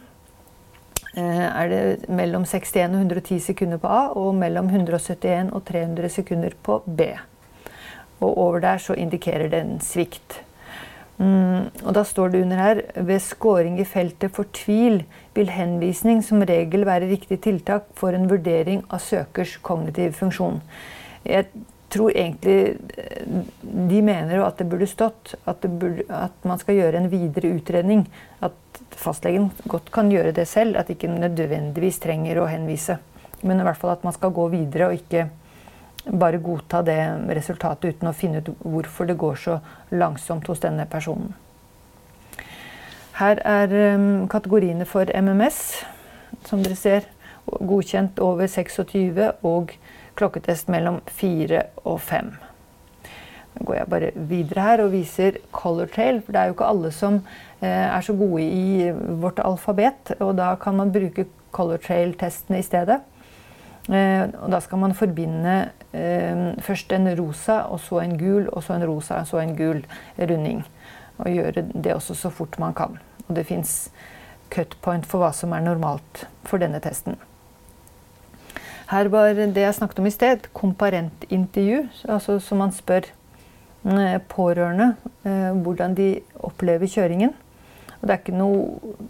er 1.13 1.69
det 1.69 2.09
mellom 2.09 2.45
61 2.49 2.95
og 2.95 3.03
110 3.03 3.39
sekunder 3.45 3.81
på 3.81 3.89
A 3.89 4.07
og 4.17 4.33
mellom 4.35 4.71
171 4.71 5.51
og 5.53 5.61
300 5.69 6.09
sekunder 6.09 6.55
på 6.65 6.79
B 6.87 7.13
og 8.23 8.39
over 8.39 8.63
der 8.65 8.81
så 8.83 8.97
indikerer 8.99 9.51
det 9.53 9.61
en 9.61 9.79
svikt. 9.85 10.41
Mm, 11.23 11.69
og 11.85 11.93
da 11.95 12.03
står 12.09 12.33
det 12.33 12.41
under 12.43 12.59
her 12.59 12.81
ved 12.97 13.21
scoring 13.23 13.77
i 13.81 13.87
feltet 13.87 14.33
for 14.35 14.49
tvil 14.57 15.03
vil 15.37 15.53
henvisning 15.53 16.23
som 16.25 16.43
regel 16.49 16.87
være 16.89 17.11
riktig 17.11 17.43
tiltak 17.45 17.91
for 17.99 18.17
en 18.17 18.31
vurdering 18.31 18.83
av 18.91 19.05
søkers 19.05 19.59
kognitiv 19.63 20.17
funksjon. 20.19 20.59
Jeg 21.23 21.47
tror 21.93 22.17
egentlig 22.17 22.57
eh, 22.97 23.45
de 23.63 24.01
mener 24.03 24.39
jo 24.39 24.47
at 24.47 24.59
det 24.59 24.69
burde 24.73 24.89
stått 24.91 25.35
at, 25.45 25.63
burde, 25.69 26.07
at, 26.09 26.35
man 26.49 26.61
skal 26.61 26.81
gjøre 26.81 27.03
en 27.03 27.11
videre 27.13 27.53
utredning. 27.59 28.07
At 28.43 28.83
fastlegen 28.97 29.51
godt 29.69 29.93
kan 29.95 30.11
gjøre 30.11 30.33
det 30.35 30.49
selv, 30.49 30.79
at 30.81 30.91
ikke 30.91 31.13
nødvendigvis 31.13 32.01
trenger 32.03 32.41
å 32.41 32.49
henvise. 32.51 32.99
Men 33.43 33.61
i 33.61 33.67
hvert 33.67 33.79
fall 33.79 33.95
at 33.95 34.05
man 34.07 34.17
skal 34.17 34.35
gå 34.35 34.49
videre 34.55 34.89
og 34.89 34.99
ikke 34.99 35.29
bare 36.11 36.39
godta 36.43 36.83
det 36.83 36.99
resultatet 37.37 37.95
uten 37.95 38.11
å 38.11 38.17
finne 38.17 38.43
ut 38.43 38.51
hvorfor 38.59 39.07
det 39.07 39.19
går 39.21 39.39
så 39.39 39.59
langsomt 39.95 40.49
hos 40.51 40.63
denne 40.63 40.87
personen. 40.91 41.35
Her 43.19 43.39
er 43.47 43.75
um, 43.95 44.29
kategoriene 44.29 44.87
for 44.89 45.11
MMS, 45.15 45.59
som 46.49 46.63
dere 46.65 46.79
ser. 46.79 47.11
Godkjent 47.43 48.21
over 48.23 48.47
26 48.47 49.19
og 49.43 49.75
klokketest 50.19 50.71
mellom 50.73 51.01
4 51.11 51.61
og 51.85 52.01
5. 52.01 52.33
Nå 53.53 53.67
går 53.69 53.77
jeg 53.77 53.91
bare 53.93 54.11
videre 54.17 54.65
her 54.65 54.83
og 54.85 54.93
viser 54.95 55.39
color 55.53 55.91
trail. 55.93 56.23
For 56.23 56.33
det 56.33 56.41
er 56.41 56.51
jo 56.51 56.57
ikke 56.57 56.71
alle 56.73 56.93
som 56.95 57.19
eh, 57.61 57.69
er 57.69 58.01
så 58.07 58.15
gode 58.17 58.47
i 58.47 58.91
vårt 59.23 59.43
alfabet. 59.45 60.15
Og 60.21 60.37
da 60.39 60.55
kan 60.61 60.79
man 60.79 60.95
bruke 60.95 61.27
color 61.53 61.83
trail-testene 61.83 62.63
i 62.63 62.67
stedet. 62.67 63.03
Eh, 63.91 64.29
og 64.39 64.53
da 64.53 64.61
skal 64.63 64.79
man 64.79 64.95
forbinde 64.95 65.55
eh, 65.91 66.43
først 66.63 66.93
en 66.95 67.09
rosa, 67.19 67.65
og 67.67 67.81
så 67.83 68.03
en 68.03 68.15
gul, 68.19 68.47
og 68.53 68.63
så 68.63 68.77
en 68.77 68.87
rosa, 68.87 69.21
og 69.21 69.27
så 69.27 69.43
en 69.43 69.57
gul 69.59 69.83
runding. 70.19 70.63
Og 71.19 71.31
gjøre 71.33 71.67
det 71.75 71.95
også 71.95 72.15
så 72.15 72.31
fort 72.31 72.59
man 72.63 72.75
kan. 72.75 72.99
Og 73.29 73.37
det 73.37 73.47
fins 73.49 73.91
cutpoint 74.53 75.07
for 75.07 75.23
hva 75.23 75.33
som 75.35 75.55
er 75.57 75.65
normalt 75.65 76.27
for 76.47 76.63
denne 76.63 76.81
testen. 76.83 77.19
Her 78.93 79.09
var 79.09 79.33
det 79.35 79.57
jeg 79.57 79.75
snakket 79.75 79.99
om 79.99 80.07
i 80.07 80.13
sted, 80.13 80.47
komparentintervju. 80.53 81.87
Altså 82.13 82.39
så 82.39 82.59
man 82.59 82.75
spør 82.77 83.09
eh, 83.89 84.19
pårørende 84.29 84.95
hvordan 85.63 85.95
de 85.97 86.09
opplever 86.43 86.91
kjøringen. 86.91 87.33
Og 88.01 88.09
det 88.09 88.15
er 88.15 88.21
ikke 88.21 88.37
noe 88.37 89.07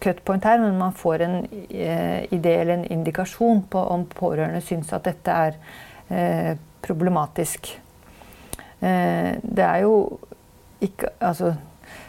cutpoint 0.00 0.44
her, 0.44 0.60
men 0.62 0.78
man 0.78 0.94
får 0.96 1.24
en 1.26 1.36
eh, 1.70 2.32
idé 2.32 2.54
eller 2.60 2.78
en 2.78 2.86
indikasjon 2.92 3.62
på 3.70 3.78
om 3.78 4.06
pårørende 4.10 4.60
syns 4.64 4.92
at 4.92 5.06
dette 5.08 5.32
er 5.32 5.58
eh, 6.08 6.52
problematisk. 6.84 7.72
Eh, 8.80 9.32
det 9.42 9.66
er 9.66 9.84
jo 9.86 9.96
ikke 10.84 11.08
Altså, 11.24 11.54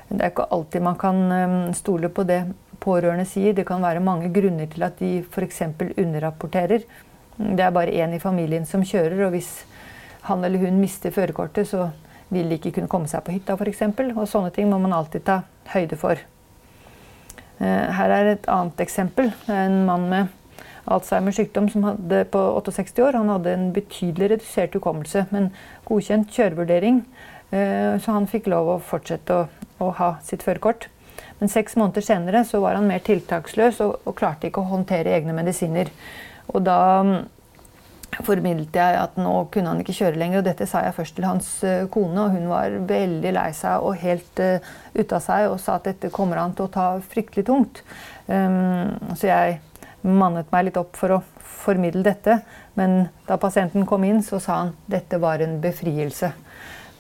det 0.10 0.20
er 0.20 0.32
ikke 0.34 0.50
alltid 0.52 0.84
man 0.84 0.98
kan 1.00 1.74
stole 1.74 2.10
på 2.12 2.26
det 2.28 2.42
pårørende 2.84 3.26
sier. 3.26 3.54
Det 3.56 3.66
kan 3.68 3.82
være 3.82 4.04
mange 4.04 4.28
grunner 4.34 4.68
til 4.68 4.84
at 4.84 5.00
de 5.00 5.22
f.eks. 5.24 5.62
underrapporterer. 5.98 6.84
Det 7.38 7.64
er 7.64 7.72
bare 7.72 7.96
én 7.96 8.16
i 8.16 8.20
familien 8.20 8.66
som 8.66 8.84
kjører, 8.84 9.24
og 9.26 9.32
hvis 9.32 9.52
han 10.28 10.44
eller 10.44 10.60
hun 10.60 10.82
mister 10.82 11.16
førerkortet, 11.16 11.68
så 11.68 11.90
vil 12.30 12.50
de 12.50 12.60
ikke 12.60 12.74
kunne 12.76 12.92
komme 12.92 13.08
seg 13.08 13.24
på 13.24 13.38
hytta 13.38 13.56
f.eks. 13.56 13.86
Og 14.16 14.28
sånne 14.28 14.52
ting 14.52 14.68
må 14.70 14.82
man 14.84 14.96
alltid 14.98 15.24
ta 15.28 15.42
høyde 15.72 16.00
for. 16.00 16.20
Eh, 17.60 17.88
her 17.98 18.14
er 18.14 18.34
et 18.34 18.50
annet 18.52 18.84
eksempel. 18.84 19.32
En 19.52 19.86
mann 19.88 20.10
med 20.12 20.34
Alzheimers 20.88 21.40
sykdom 21.40 21.70
som 21.72 21.84
hadde 21.88 22.24
på 22.32 22.42
68 22.62 23.04
år. 23.04 23.18
Han 23.20 23.32
hadde 23.34 23.54
en 23.54 23.72
betydelig 23.76 24.32
redusert 24.36 24.78
hukommelse, 24.78 25.26
men 25.34 25.50
godkjent 25.88 26.32
kjørevurdering. 26.32 27.02
Eh, 27.52 27.98
så 28.04 28.16
han 28.16 28.30
fikk 28.30 28.50
lov 28.52 28.70
å 28.72 28.84
fortsette 28.84 29.34
å, 29.34 29.48
å 29.84 29.92
ha 30.00 30.14
sitt 30.24 30.46
førerkort. 30.46 30.90
Men 31.40 31.52
seks 31.52 31.76
måneder 31.78 32.06
senere 32.06 32.44
så 32.48 32.62
var 32.64 32.78
han 32.78 32.88
mer 32.90 33.04
tiltaksløs 33.06 33.82
og, 33.86 34.00
og 34.06 34.16
klarte 34.18 34.50
ikke 34.50 34.64
å 34.64 34.72
håndtere 34.72 35.14
egne 35.18 35.36
medisiner. 35.38 35.92
Og 36.54 36.64
da 36.66 36.80
formidlet 38.24 38.76
jeg 38.78 38.98
at 38.98 39.18
nå 39.20 39.34
kunne 39.54 39.72
han 39.72 39.82
ikke 39.84 39.96
kjøre 39.98 40.20
lenger. 40.20 40.42
Og 40.42 40.48
dette 40.48 40.68
sa 40.70 40.84
jeg 40.86 40.96
først 40.98 41.18
til 41.18 41.28
hans 41.28 41.50
uh, 41.66 41.86
kone, 41.94 42.24
og 42.24 42.36
hun 42.36 42.50
var 42.52 42.78
veldig 42.90 43.34
lei 43.36 43.50
seg 43.58 43.86
og 43.86 43.98
helt 44.02 44.42
uh, 44.44 44.74
ute 44.96 45.18
av 45.18 45.24
seg 45.24 45.50
og 45.52 45.60
sa 45.64 45.78
at 45.78 45.90
dette 45.92 46.14
kommer 46.14 46.42
han 46.42 46.56
til 46.58 46.68
å 46.68 46.74
ta 46.74 46.88
fryktelig 47.14 47.48
tungt. 47.50 47.84
Um, 48.28 48.96
så 49.16 49.30
jeg 49.30 49.60
mannet 50.08 50.52
meg 50.54 50.70
litt 50.70 50.80
opp 50.80 50.98
for 50.98 51.18
å 51.18 51.22
formidle 51.68 52.06
dette. 52.06 52.40
Men 52.80 53.08
da 53.28 53.40
pasienten 53.42 53.88
kom 53.90 54.06
inn, 54.08 54.24
så 54.24 54.40
sa 54.44 54.62
han 54.64 54.76
dette 54.90 55.20
var 55.22 55.44
en 55.44 55.58
befrielse. 55.64 56.32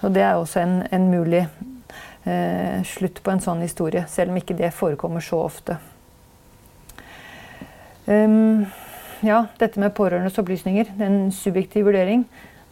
Og 0.03 0.13
det 0.13 0.23
er 0.25 0.37
også 0.37 0.61
en, 0.61 0.79
en 0.93 1.07
mulig 1.09 1.43
uh, 1.47 2.81
slutt 2.85 3.21
på 3.23 3.33
en 3.33 3.43
sånn 3.43 3.63
historie, 3.65 4.05
selv 4.11 4.33
om 4.33 4.41
ikke 4.41 4.57
det 4.57 4.73
forekommer 4.75 5.23
så 5.23 5.41
ofte. 5.47 5.77
Um, 8.07 8.67
ja, 9.25 9.45
dette 9.59 9.79
med 9.81 9.95
pårørendes 9.97 10.37
opplysninger. 10.41 10.93
En 11.01 11.31
subjektiv 11.33 11.87
vurdering. 11.87 12.25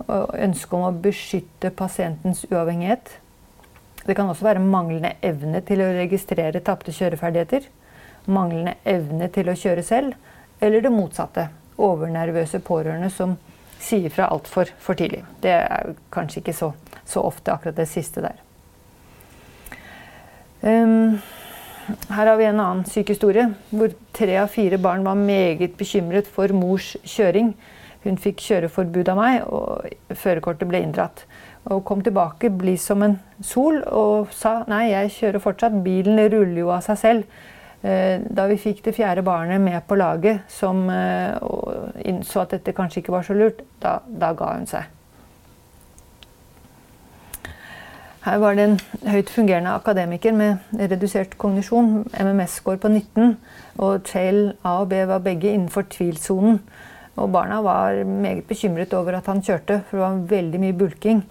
Og 0.05 0.33
ønske 0.35 0.75
om 0.75 0.89
å 0.89 0.95
beskytte 1.05 1.71
pasientens 1.71 2.43
uavhengighet. 2.49 3.15
Det 4.05 4.13
kan 4.17 4.29
også 4.29 4.45
være 4.45 4.61
manglende 4.61 5.15
evne 5.25 5.61
til 5.65 5.81
å 5.81 5.91
registrere 5.95 6.61
tapte 6.65 6.93
kjøreferdigheter. 6.93 7.69
Manglende 8.29 8.75
evne 8.85 9.29
til 9.33 9.49
å 9.49 9.57
kjøre 9.57 9.85
selv. 9.85 10.17
Eller 10.61 10.83
det 10.85 10.93
motsatte. 10.93 11.47
Overnervøse 11.81 12.61
pårørende 12.63 13.09
som 13.13 13.37
sier 13.81 14.11
fra 14.13 14.29
altfor 14.31 14.69
for 14.81 14.97
tidlig. 14.97 15.23
Det 15.43 15.53
er 15.55 15.95
kanskje 16.13 16.41
ikke 16.43 16.55
så, 16.55 16.71
så 17.05 17.23
ofte, 17.25 17.53
akkurat 17.53 17.79
det 17.79 17.89
siste 17.91 18.23
der. 18.23 18.41
Um, 20.65 21.19
her 21.85 22.25
har 22.25 22.37
vi 22.39 22.47
en 22.49 22.59
annen 22.59 22.85
syk 22.89 23.11
historie, 23.13 23.47
hvor 23.69 23.93
tre 24.15 24.37
av 24.41 24.51
fire 24.53 24.79
barn 24.81 25.05
var 25.05 25.17
meget 25.19 25.77
bekymret 25.77 26.27
for 26.27 26.53
mors 26.55 26.95
kjøring. 27.05 27.53
Hun 28.05 28.17
fikk 28.21 28.41
kjøreforbud 28.45 29.09
av 29.09 29.19
meg, 29.19 29.43
og 29.49 30.15
førerkortet 30.17 30.69
ble 30.69 30.81
inndratt. 30.85 31.25
Og 31.73 31.83
kom 31.85 32.03
tilbake 32.05 32.51
blid 32.53 32.81
som 32.81 33.01
en 33.05 33.17
sol 33.41 33.79
og 33.89 34.33
sa 34.33 34.59
nei, 34.69 34.91
jeg 34.91 35.13
kjører 35.17 35.43
fortsatt, 35.45 35.77
bilen 35.85 36.21
ruller 36.29 36.61
jo 36.61 36.73
av 36.73 36.85
seg 36.85 37.01
selv. 37.01 37.39
Eh, 37.85 38.17
da 38.21 38.47
vi 38.49 38.57
fikk 38.61 38.81
det 38.85 38.95
fjerde 38.97 39.25
barnet 39.25 39.61
med 39.61 39.81
på 39.85 39.97
laget, 39.97 40.45
som 40.49 40.87
eh, 40.89 41.37
innså 42.05 42.45
at 42.45 42.57
dette 42.57 42.73
kanskje 42.77 43.03
ikke 43.03 43.13
var 43.13 43.25
så 43.27 43.37
lurt, 43.37 43.61
da, 43.81 43.99
da 44.05 44.33
ga 44.37 44.55
hun 44.55 44.69
seg. 44.69 44.94
Her 48.25 48.39
var 48.41 48.55
det 48.57 48.63
en 48.65 48.79
høyt 49.05 49.29
fungerende 49.29 49.69
akademiker 49.77 50.33
med 50.33 50.79
redusert 50.79 51.35
kognisjon, 51.37 52.07
MMS-score 52.09 52.79
på 52.81 52.89
19. 52.89 53.35
Og 53.85 53.99
Trail 54.07 54.39
A 54.65 54.79
og 54.81 54.89
B 54.89 55.03
var 55.05 55.21
begge 55.21 55.51
innenfor 55.51 55.85
tvilsonen. 55.93 56.57
Og 57.21 57.29
barna 57.31 57.59
var 57.61 58.01
meget 58.03 58.47
bekymret 58.49 58.93
over 58.97 59.19
at 59.19 59.29
han 59.29 59.43
kjørte, 59.45 59.83
for 59.85 59.97
det 59.97 60.01
var 60.07 60.23
veldig 60.31 60.61
mye 60.63 60.77
bulking. 60.79 61.21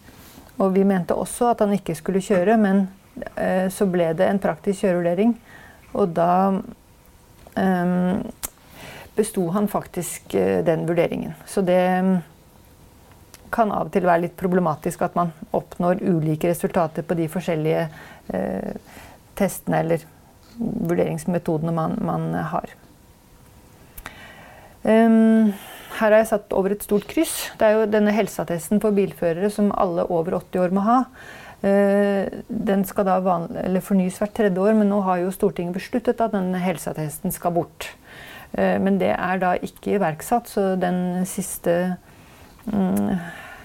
Og 0.62 0.70
vi 0.76 0.84
mente 0.86 1.16
også 1.18 1.50
at 1.50 1.64
han 1.64 1.74
ikke 1.74 1.96
skulle 1.98 2.22
kjøre, 2.22 2.54
men 2.62 2.86
eh, 3.34 3.66
så 3.74 3.88
ble 3.90 4.12
det 4.14 4.28
en 4.30 4.38
praktisk 4.38 4.86
kjørevurdering. 4.86 5.34
Og 5.98 6.14
da 6.14 6.30
eh, 7.58 8.22
besto 9.18 9.48
han 9.50 9.66
faktisk 9.68 10.38
eh, 10.38 10.62
den 10.62 10.86
vurderingen. 10.86 11.34
Så 11.46 11.66
det 11.66 11.82
kan 13.54 13.72
av 13.72 13.88
og 13.88 13.94
til 13.94 14.06
være 14.08 14.26
litt 14.26 14.36
problematisk 14.40 15.04
at 15.06 15.14
man 15.18 15.30
oppnår 15.54 16.02
ulike 16.02 16.50
resultater 16.50 17.06
på 17.06 17.16
de 17.18 17.28
forskjellige 17.30 17.86
eh, 18.34 18.98
testene 19.38 19.82
eller 19.84 20.04
vurderingsmetodene 20.58 21.74
man, 21.74 21.96
man 22.04 22.32
har. 22.52 22.74
Um, 24.84 25.54
her 25.94 26.10
har 26.10 26.20
jeg 26.20 26.30
satt 26.32 26.52
over 26.56 26.74
et 26.74 26.84
stort 26.84 27.06
kryss. 27.10 27.34
Det 27.58 27.66
er 27.66 27.78
jo 27.78 27.88
denne 27.90 28.12
helseattesten 28.14 28.82
for 28.82 28.94
bilførere 28.96 29.48
som 29.52 29.72
alle 29.80 30.04
over 30.12 30.36
80 30.42 30.64
år 30.66 30.74
må 30.76 30.84
ha. 30.84 31.00
Uh, 31.64 32.28
den 32.48 32.84
skal 32.84 33.08
da 33.08 33.18
fornyes 33.84 34.18
hvert 34.20 34.34
tredje 34.36 34.60
år, 34.60 34.74
men 34.76 34.90
nå 34.92 35.00
har 35.06 35.22
jo 35.22 35.32
Stortinget 35.34 35.78
besluttet 35.78 36.20
at 36.20 36.34
denne 36.34 36.60
helseattesten 36.60 37.32
skal 37.34 37.54
bort. 37.56 37.88
Uh, 38.52 38.76
men 38.82 39.00
det 39.00 39.14
er 39.14 39.40
da 39.42 39.54
ikke 39.56 39.96
iverksatt, 39.96 40.50
så 40.52 40.74
den 40.80 41.24
siste 41.30 41.96
um, 42.68 43.16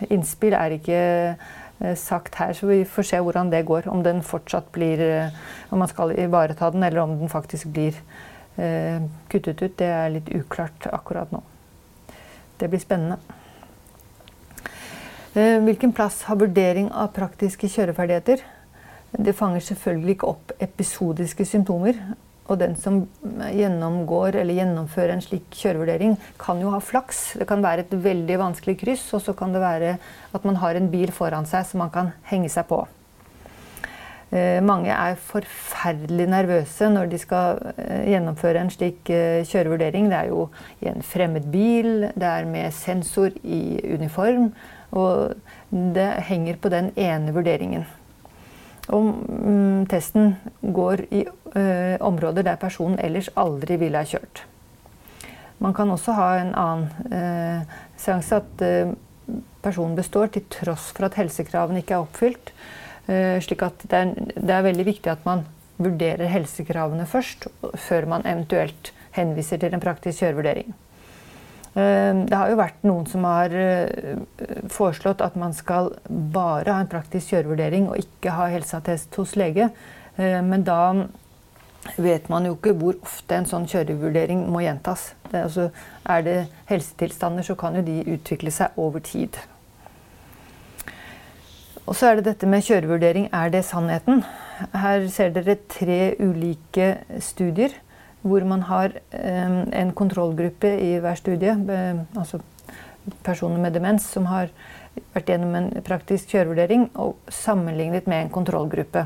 innspill 0.07 0.55
er 0.55 0.75
ikke 0.75 0.99
eh, 0.99 1.95
sagt 1.99 2.39
her, 2.39 2.53
så 2.53 2.69
vi 2.69 2.83
får 2.87 3.07
se 3.09 3.19
hvordan 3.23 3.51
det 3.51 3.65
går. 3.67 3.89
Om 3.91 4.03
den 4.05 4.21
fortsatt 4.25 4.71
blir 4.75 5.01
eh, 5.03 5.35
Om 5.69 5.79
man 5.83 5.91
skal 5.91 6.15
ivareta 6.17 6.71
den, 6.71 6.83
eller 6.83 7.01
om 7.01 7.17
den 7.19 7.29
faktisk 7.29 7.67
blir 7.73 7.97
eh, 8.57 9.01
kuttet 9.29 9.61
ut. 9.61 9.77
Det 9.77 9.87
er 9.87 10.13
litt 10.13 10.31
uklart 10.35 10.87
akkurat 10.91 11.31
nå. 11.31 11.43
Det 12.59 12.69
blir 12.69 12.79
spennende. 12.79 13.19
Hvilken 15.33 15.93
plass 15.93 16.23
har 16.25 16.39
vurdering 16.41 16.87
av 16.91 17.11
praktiske 17.13 17.69
kjøreferdigheter? 17.69 18.41
Det 19.13 19.35
fanger 19.37 19.61
selvfølgelig 19.61 20.15
ikke 20.17 20.27
opp 20.27 20.51
episodiske 20.59 21.45
symptomer. 21.45 22.01
Og 22.49 22.57
den 22.57 22.75
som 22.81 23.03
gjennomgår 23.53 24.39
eller 24.41 24.57
gjennomfører 24.57 25.13
en 25.13 25.21
slik 25.23 25.47
kjørevurdering, 25.53 26.15
kan 26.41 26.61
jo 26.61 26.73
ha 26.73 26.81
flaks. 26.81 27.35
Det 27.37 27.47
kan 27.49 27.63
være 27.65 27.85
et 27.85 27.97
veldig 28.05 28.39
vanskelig 28.41 28.79
kryss, 28.81 29.05
og 29.13 29.21
så 29.25 29.35
kan 29.37 29.53
det 29.53 29.61
være 29.61 29.97
at 30.33 30.47
man 30.47 30.57
har 30.63 30.77
en 30.77 30.89
bil 30.89 31.13
foran 31.13 31.45
seg 31.49 31.67
som 31.69 31.85
man 31.85 31.93
kan 31.93 32.15
henge 32.31 32.49
seg 32.49 32.65
på. 32.69 32.83
Eh, 34.29 34.59
mange 34.61 34.93
er 34.93 35.15
forferdelig 35.25 36.27
nervøse 36.29 36.85
når 36.93 37.07
de 37.09 37.17
skal 37.17 37.63
eh, 37.81 38.11
gjennomføre 38.11 38.61
en 38.61 38.69
slik 38.73 39.09
eh, 39.13 39.41
kjørevurdering. 39.49 40.09
Det 40.11 40.19
er 40.19 40.29
jo 40.29 40.43
i 40.81 40.89
en 40.91 41.01
fremmed 41.05 41.47
bil, 41.49 42.09
det 42.13 42.29
er 42.29 42.49
med 42.49 42.73
sensor 42.77 43.33
i 43.41 43.79
uniform. 43.93 44.51
Og 44.93 45.33
det 45.69 46.11
henger 46.29 46.61
på 46.61 46.69
den 46.73 46.91
ene 46.97 47.33
vurderingen. 47.33 47.85
Og 48.95 49.09
mm, 49.29 49.85
testen 49.91 50.33
går 50.61 51.05
i 51.13 51.25
ø, 51.27 51.65
områder 52.01 52.45
der 52.47 52.61
personen 52.61 52.99
ellers 53.03 53.29
aldri 53.37 53.77
ville 53.81 54.01
ha 54.01 54.07
kjørt. 54.07 54.43
Man 55.59 55.75
kan 55.75 55.91
også 55.91 56.15
ha 56.15 56.27
en 56.39 56.51
annen 56.55 57.13
eh, 57.13 57.79
seanse 57.99 58.39
at 58.39 58.63
eh, 58.63 58.93
personen 59.63 59.97
består 59.97 60.31
til 60.33 60.45
tross 60.51 60.89
for 60.95 61.09
at 61.09 61.17
helsekravene 61.19 61.83
ikke 61.83 61.97
er 61.97 62.05
oppfylt. 62.05 62.53
Eh, 63.11 63.37
slik 63.43 63.65
at 63.67 63.83
det 63.91 63.99
er, 63.99 64.13
det 64.35 64.53
er, 64.55 64.67
veldig 64.69 64.85
viktig 64.87 65.11
at 65.11 65.25
man 65.27 65.43
vurderer 65.79 66.31
helsekravene 66.31 67.07
først, 67.07 67.49
før 67.75 68.07
man 68.13 68.27
eventuelt 68.27 68.93
henviser 69.15 69.59
til 69.59 69.75
en 69.75 69.83
praktisk 69.83 70.23
kjørevurdering. 70.23 70.71
Eh, 71.77 72.13
det 72.25 72.35
har 72.35 72.49
jo 72.49 72.59
vært 72.59 72.85
noen 72.87 73.05
som 73.09 73.25
har 73.27 73.53
eh, 73.53 74.17
foreslått 74.73 75.21
at 75.25 75.37
man 75.39 75.53
skal 75.57 75.91
bare 76.09 76.73
ha 76.73 76.83
en 76.83 76.91
praktisk 76.91 77.33
kjørevurdering 77.33 77.89
og 77.91 78.01
ikke 78.01 78.35
ha 78.37 78.49
helseattest 78.53 79.19
hos 79.21 79.37
lege. 79.39 79.71
Men 80.19 80.65
da 80.67 81.05
vet 81.95 82.25
man 82.27 82.43
jo 82.43 82.57
ikke 82.57 82.73
hvor 82.75 82.97
ofte 83.05 83.37
en 83.37 83.47
sånn 83.47 83.67
kjørevurdering 83.71 84.41
må 84.51 84.65
gjentas. 84.65 85.13
Det, 85.29 85.45
altså, 85.45 85.69
er 86.03 86.25
det 86.25 86.35
helsetilstander, 86.67 87.45
så 87.47 87.55
kan 87.55 87.77
jo 87.79 87.85
de 87.87 88.01
utvikle 88.17 88.51
seg 88.51 88.75
over 88.75 88.99
tid. 89.05 89.39
Og 91.85 91.95
så 91.95 92.09
er 92.09 92.19
det 92.19 92.27
dette 92.27 92.49
med 92.51 92.65
kjørevurdering. 92.67 93.29
Er 93.31 93.53
det 93.53 93.63
sannheten? 93.69 94.25
Her 94.75 95.07
ser 95.09 95.31
dere 95.33 95.55
tre 95.71 96.01
ulike 96.19 96.97
studier 97.23 97.73
hvor 98.21 98.45
man 98.47 98.65
har 98.67 98.95
eh, 99.11 99.59
en 99.81 99.93
kontrollgruppe 99.95 100.71
i 100.83 100.97
hver 100.99 101.19
studie. 101.19 101.55
Altså 102.17 102.41
personer 103.23 103.61
med 103.61 103.73
demens 103.73 104.05
som 104.11 104.27
har 104.29 104.51
vært 105.13 105.31
gjennom 105.31 105.55
en 105.55 105.69
praktisk 105.85 106.33
kjørevurdering 106.33 106.89
og 106.99 107.15
sammenlignet 107.31 108.07
med 108.07 108.25
en 108.25 108.33
kontrollgruppe. 108.33 109.05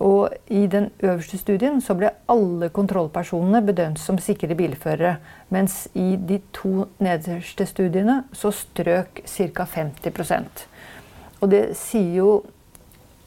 Og 0.00 0.30
I 0.48 0.66
den 0.70 0.88
øverste 1.02 1.36
studien 1.38 1.80
så 1.84 1.96
ble 1.98 2.12
alle 2.30 2.70
kontrollpersonene 2.72 3.60
bedømt 3.66 4.00
som 4.00 4.20
sikre 4.22 4.54
bilførere. 4.56 5.16
Mens 5.48 5.88
i 5.94 6.14
de 6.16 6.38
to 6.56 6.86
nederste 7.02 7.66
studiene 7.68 8.22
så 8.32 8.52
strøk 8.54 9.24
ca. 9.26 9.66
50% 9.68 10.64
og 11.40 11.50
det 11.52 11.62
sier 11.78 12.16
jo 12.20 12.30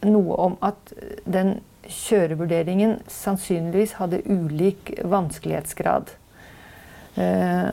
noe 0.05 0.37
om 0.47 0.57
at 0.65 0.93
den 1.25 1.57
kjørevurderingen 1.89 2.99
sannsynligvis 3.11 3.97
hadde 3.99 4.23
ulik 4.27 4.93
vanskelighetsgrad. 5.03 6.13
Eh, 7.15 7.67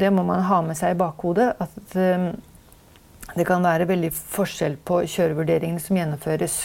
det 0.00 0.10
må 0.14 0.24
man 0.26 0.44
ha 0.48 0.60
med 0.64 0.78
seg 0.78 0.94
i 0.94 1.00
bakhodet. 1.00 1.50
At 1.60 1.96
eh, 1.98 2.30
det 3.34 3.46
kan 3.48 3.64
være 3.64 3.88
veldig 3.88 4.12
forskjell 4.14 4.78
på 4.88 5.02
kjørevurderingene 5.04 5.82
som 5.82 5.98
gjennomføres. 5.98 6.60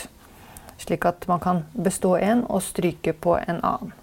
Slik 0.83 1.05
at 1.07 1.27
man 1.29 1.41
kan 1.43 1.65
bestå 1.73 2.15
en 2.19 2.45
og 2.49 2.63
stryke 2.65 3.13
på 3.13 3.37
en 3.41 3.59
annen. 3.59 3.93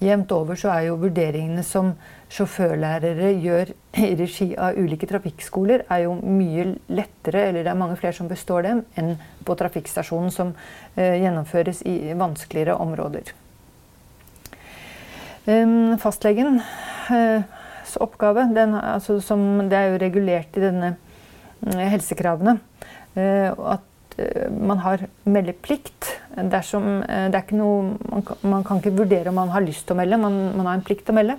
Jevnt 0.00 0.32
over 0.32 0.56
så 0.56 0.70
er 0.72 0.86
jo 0.86 0.96
vurderingene 1.02 1.60
som 1.66 1.90
sjåførlærere 2.32 3.34
gjør 3.42 3.72
i 4.00 4.14
regi 4.16 4.46
av 4.56 4.78
ulike 4.80 5.08
trafikkskoler, 5.10 5.84
er 5.92 6.06
jo 6.06 6.14
mye 6.16 6.70
lettere, 6.88 7.42
eller 7.50 7.66
det 7.66 7.72
er 7.74 7.80
mange 7.82 7.98
flere 8.00 8.16
som 8.16 8.30
består 8.30 8.64
dem, 8.64 8.80
enn 8.96 9.18
på 9.44 9.56
trafikkstasjonen, 9.60 10.32
som 10.32 10.54
eh, 10.94 11.18
gjennomføres 11.20 11.82
i 11.84 12.14
vanskeligere 12.16 12.78
områder. 12.80 13.34
Fastlegens 15.44 16.02
fastlegen 16.02 16.60
eh, 17.10 17.42
oppgave, 18.00 18.46
den, 18.54 18.74
altså, 18.76 19.18
som, 19.24 19.68
det 19.68 19.76
er 19.78 19.92
jo 19.92 20.00
regulert 20.00 20.56
i 20.56 20.64
denne 20.64 20.94
eh, 21.66 21.86
helsekravene, 21.92 22.58
eh, 23.18 23.50
at 23.50 24.20
man 24.52 24.82
har 24.84 25.06
meldeplikt. 25.24 26.19
Dersom, 26.30 27.02
eh, 27.02 27.26
det 27.30 27.34
er 27.34 27.42
ikke 27.42 27.58
noe, 27.58 27.96
man, 28.06 28.22
kan, 28.26 28.36
man 28.46 28.64
kan 28.66 28.78
ikke 28.78 28.94
vurdere 28.94 29.32
om 29.32 29.38
man 29.40 29.50
har 29.50 29.64
lyst 29.64 29.86
til 29.88 29.96
å 29.96 29.98
melde, 29.98 30.18
man, 30.20 30.36
man, 30.54 30.68
har 30.68 30.78
en 30.78 30.84
plikt 30.86 31.02
til 31.08 31.14
å 31.14 31.18
melde 31.18 31.36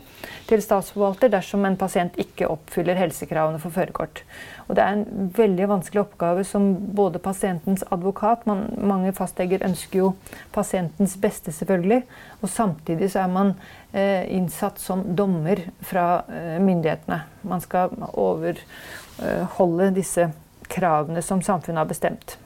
til 0.50 0.64
statsforvalter 0.64 1.32
dersom 1.32 1.64
en 1.66 1.78
pasient 1.80 2.18
ikke 2.20 2.50
oppfyller 2.52 3.00
helsekravene 3.00 3.62
for 3.62 3.72
førerkort. 3.72 4.24
Det 4.72 4.84
er 4.84 4.98
en 4.98 5.32
veldig 5.36 5.70
vanskelig 5.72 6.02
oppgave 6.04 6.44
som 6.48 6.68
både 6.96 7.20
pasientens 7.24 7.84
advokat 7.92 8.46
man, 8.50 8.68
Mange 8.92 9.12
fastleger 9.16 9.64
ønsker 9.68 10.00
jo 10.00 10.12
pasientens 10.56 11.16
beste, 11.22 11.52
selvfølgelig. 11.56 12.04
Og 12.42 12.50
samtidig 12.50 13.12
så 13.14 13.24
er 13.24 13.32
man 13.32 13.56
eh, 13.94 14.28
innsatt 14.36 14.80
som 14.80 15.04
dommer 15.16 15.64
fra 15.88 16.24
eh, 16.28 16.60
myndighetene. 16.64 17.22
Man 17.48 17.64
skal 17.64 17.96
overholde 18.12 19.90
eh, 19.90 19.96
disse 19.96 20.32
kravene 20.72 21.24
som 21.26 21.44
samfunnet 21.44 21.84
har 21.84 21.92
bestemt. 21.92 22.38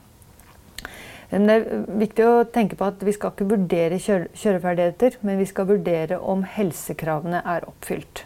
Men 1.30 1.48
det 1.48 1.56
er 1.56 1.84
viktig 2.00 2.24
å 2.26 2.46
tenke 2.54 2.78
på 2.78 2.86
at 2.86 3.02
vi 3.02 3.14
skal 3.16 3.32
ikke 3.34 3.48
vurdere 3.50 3.98
kjøreferdigheter, 3.98 5.18
men 5.26 5.40
vi 5.40 5.48
skal 5.50 5.68
vurdere 5.68 6.20
om 6.22 6.44
helsekravene 6.56 7.42
er 7.42 7.66
oppfylt. 7.66 8.24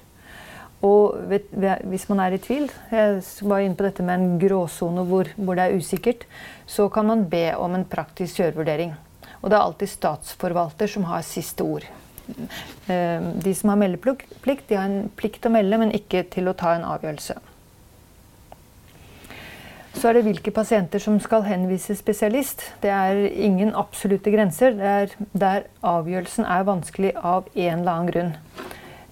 Og 0.87 1.17
hvis 1.29 2.07
man 2.09 2.23
er 2.25 2.35
i 2.37 2.41
tvil, 2.41 2.71
jeg 2.93 3.21
var 3.45 3.61
inne 3.61 3.77
på 3.77 3.85
dette 3.85 4.05
med 4.05 4.17
en 4.17 4.39
gråsone 4.41 5.05
hvor, 5.09 5.29
hvor, 5.37 5.57
det 5.59 5.67
er 5.67 5.77
usikkert, 5.77 6.25
så 6.65 6.89
kan 6.93 7.09
man 7.11 7.27
be 7.29 7.51
om 7.57 7.77
en 7.77 7.85
praktisk 7.89 8.41
kjørevurdering. 8.41 8.95
Og 9.41 9.51
det 9.51 9.59
er 9.59 9.65
alltid 9.65 9.93
statsforvalter 9.93 10.89
som 10.89 11.05
har 11.09 11.25
siste 11.27 11.65
ord. 11.65 11.85
Eh, 12.31 13.29
de 13.45 13.53
som 13.57 13.73
har 13.73 13.81
meldeplikt, 13.81 14.69
de 14.69 14.79
har 14.79 14.89
en 14.89 15.13
plikt 15.17 15.43
til 15.43 15.53
å 15.53 15.57
melde, 15.59 15.81
men 15.83 15.97
ikke 15.97 16.25
til 16.33 16.49
å 16.49 16.57
ta 16.57 16.77
en 16.77 16.89
avgjørelse. 16.89 17.37
Så 19.95 20.09
er 20.09 20.17
det 20.17 20.23
hvilke 20.29 20.53
pasienter 20.55 21.03
som 21.03 21.17
skal 21.23 21.43
henvise 21.49 21.97
spesialist. 21.99 22.63
Det 22.83 22.93
er 22.95 23.25
ingen 23.27 23.73
absolutte 23.77 24.31
grenser. 24.33 24.77
Det 24.79 24.91
er 24.91 25.15
der 25.33 25.67
avgjørelsen 25.83 26.47
er 26.47 26.69
vanskelig 26.69 27.11
av 27.17 27.49
en 27.55 27.81
eller 27.81 27.91
annen 27.93 28.13
grunn. 28.13 28.31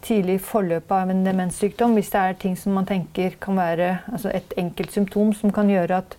Tidlig 0.06 0.38
forløp 0.46 0.92
av 0.94 1.10
en 1.10 1.24
demenssykdom, 1.26 1.96
hvis 1.98 2.12
det 2.14 2.22
er 2.22 2.38
ting 2.40 2.54
som 2.56 2.78
man 2.78 2.86
tenker 2.88 3.34
kan 3.42 3.58
være 3.58 3.90
altså 4.06 4.30
et 4.30 4.54
enkelt 4.60 4.94
symptom 4.94 5.34
som 5.36 5.52
kan 5.52 5.68
gjøre 5.68 5.98
at, 5.98 6.16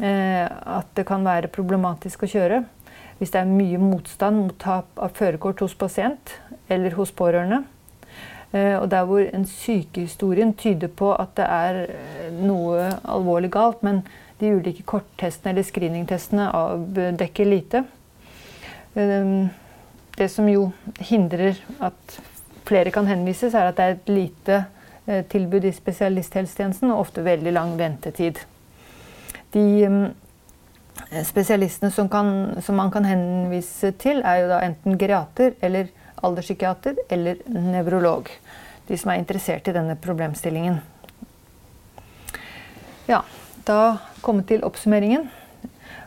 eh, 0.00 0.46
at 0.46 0.94
det 0.96 1.04
kan 1.08 1.26
være 1.26 1.50
problematisk 1.52 2.22
å 2.22 2.30
kjøre. 2.30 2.62
Hvis 3.18 3.34
det 3.34 3.42
er 3.42 3.50
mye 3.50 3.82
motstand 3.82 4.38
mot 4.38 4.58
tap 4.62 4.94
av 4.96 5.12
førerkort 5.18 5.60
hos 5.66 5.74
pasient 5.74 6.38
eller 6.70 6.94
hos 6.96 7.10
pårørende 7.10 7.64
og 8.52 8.90
der 8.92 9.06
hvor 9.08 9.22
en 9.24 9.46
sykehistorien 9.48 10.52
tyder 10.54 10.90
på 10.92 11.14
at 11.16 11.32
det 11.38 11.46
er 11.48 11.78
eh, 11.86 12.28
noe 12.36 12.90
alvorlig 13.08 13.48
galt, 13.54 13.80
men 13.82 14.02
de 14.40 14.50
ulike 14.58 14.84
korttestene 14.84 15.54
eller 15.54 15.64
screeningtestene 15.64 16.50
avdekker 16.52 17.48
lite. 17.48 17.84
Eh, 18.94 19.32
det 20.18 20.28
som 20.28 20.48
jo 20.52 20.68
hindrer 21.00 21.56
at 21.80 22.18
flere 22.68 22.92
kan 22.92 23.08
henvises, 23.08 23.54
er 23.54 23.70
at 23.70 23.78
det 23.78 23.84
er 23.84 23.96
et 23.96 24.12
lite 24.12 24.64
tilbud 25.32 25.64
i 25.66 25.72
spesialisthelsetjenesten 25.74 26.92
og 26.92 27.00
ofte 27.08 27.24
veldig 27.24 27.52
lang 27.56 27.72
ventetid. 27.74 28.36
De 29.50 29.64
spesialistene 31.26 31.90
som, 31.90 32.06
kan, 32.12 32.60
som 32.62 32.78
man 32.78 32.92
kan 32.94 33.08
henvise 33.08 33.90
til, 33.98 34.20
er 34.22 34.44
jo 34.44 34.52
da 34.52 34.60
enten 34.62 35.00
geriater 35.00 35.56
eller 35.64 35.90
alderspsykiater 36.22 36.98
eller 37.12 37.42
nevrolog. 37.46 38.30
De 38.88 38.98
som 38.98 39.12
er 39.12 39.20
interessert 39.20 39.68
i 39.68 39.74
denne 39.74 39.96
problemstillingen. 40.00 40.80
Ja, 43.10 43.22
da 43.66 43.98
kommet 44.22 44.48
til 44.50 44.64
oppsummeringen. 44.66 45.28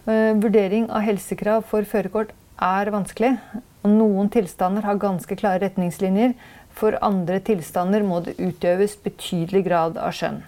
Uh, 0.05 0.35
vurdering 0.37 0.89
av 0.93 1.03
helsekrav 1.05 1.65
for 1.69 1.87
førerkort 1.87 2.33
er 2.61 2.91
vanskelig. 2.93 3.35
og 3.83 3.91
Noen 3.91 4.29
tilstander 4.31 4.85
har 4.85 5.01
ganske 5.01 5.35
klare 5.35 5.63
retningslinjer. 5.65 6.35
For 6.75 6.97
andre 7.03 7.39
tilstander 7.39 8.03
må 8.03 8.21
det 8.23 8.35
utøves 8.39 8.97
betydelig 9.03 9.63
grad 9.67 9.97
av 9.97 10.15
skjønn. 10.15 10.41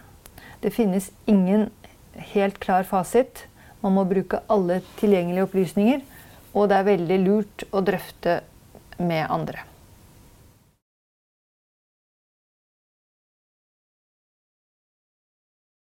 Det 0.61 0.73
finnes 0.75 1.11
ingen 1.25 1.69
helt 2.33 2.59
klar 2.59 2.87
fasit. 2.87 3.45
Man 3.83 3.95
må 3.95 4.03
bruke 4.09 4.41
alle 4.51 4.81
tilgjengelige 4.99 5.47
opplysninger. 5.47 6.03
Og 6.57 6.69
det 6.69 6.79
er 6.79 6.87
veldig 6.87 7.17
lurt 7.23 7.67
å 7.71 7.83
drøfte 7.85 8.39
med 8.97 9.27
andre. 9.29 9.59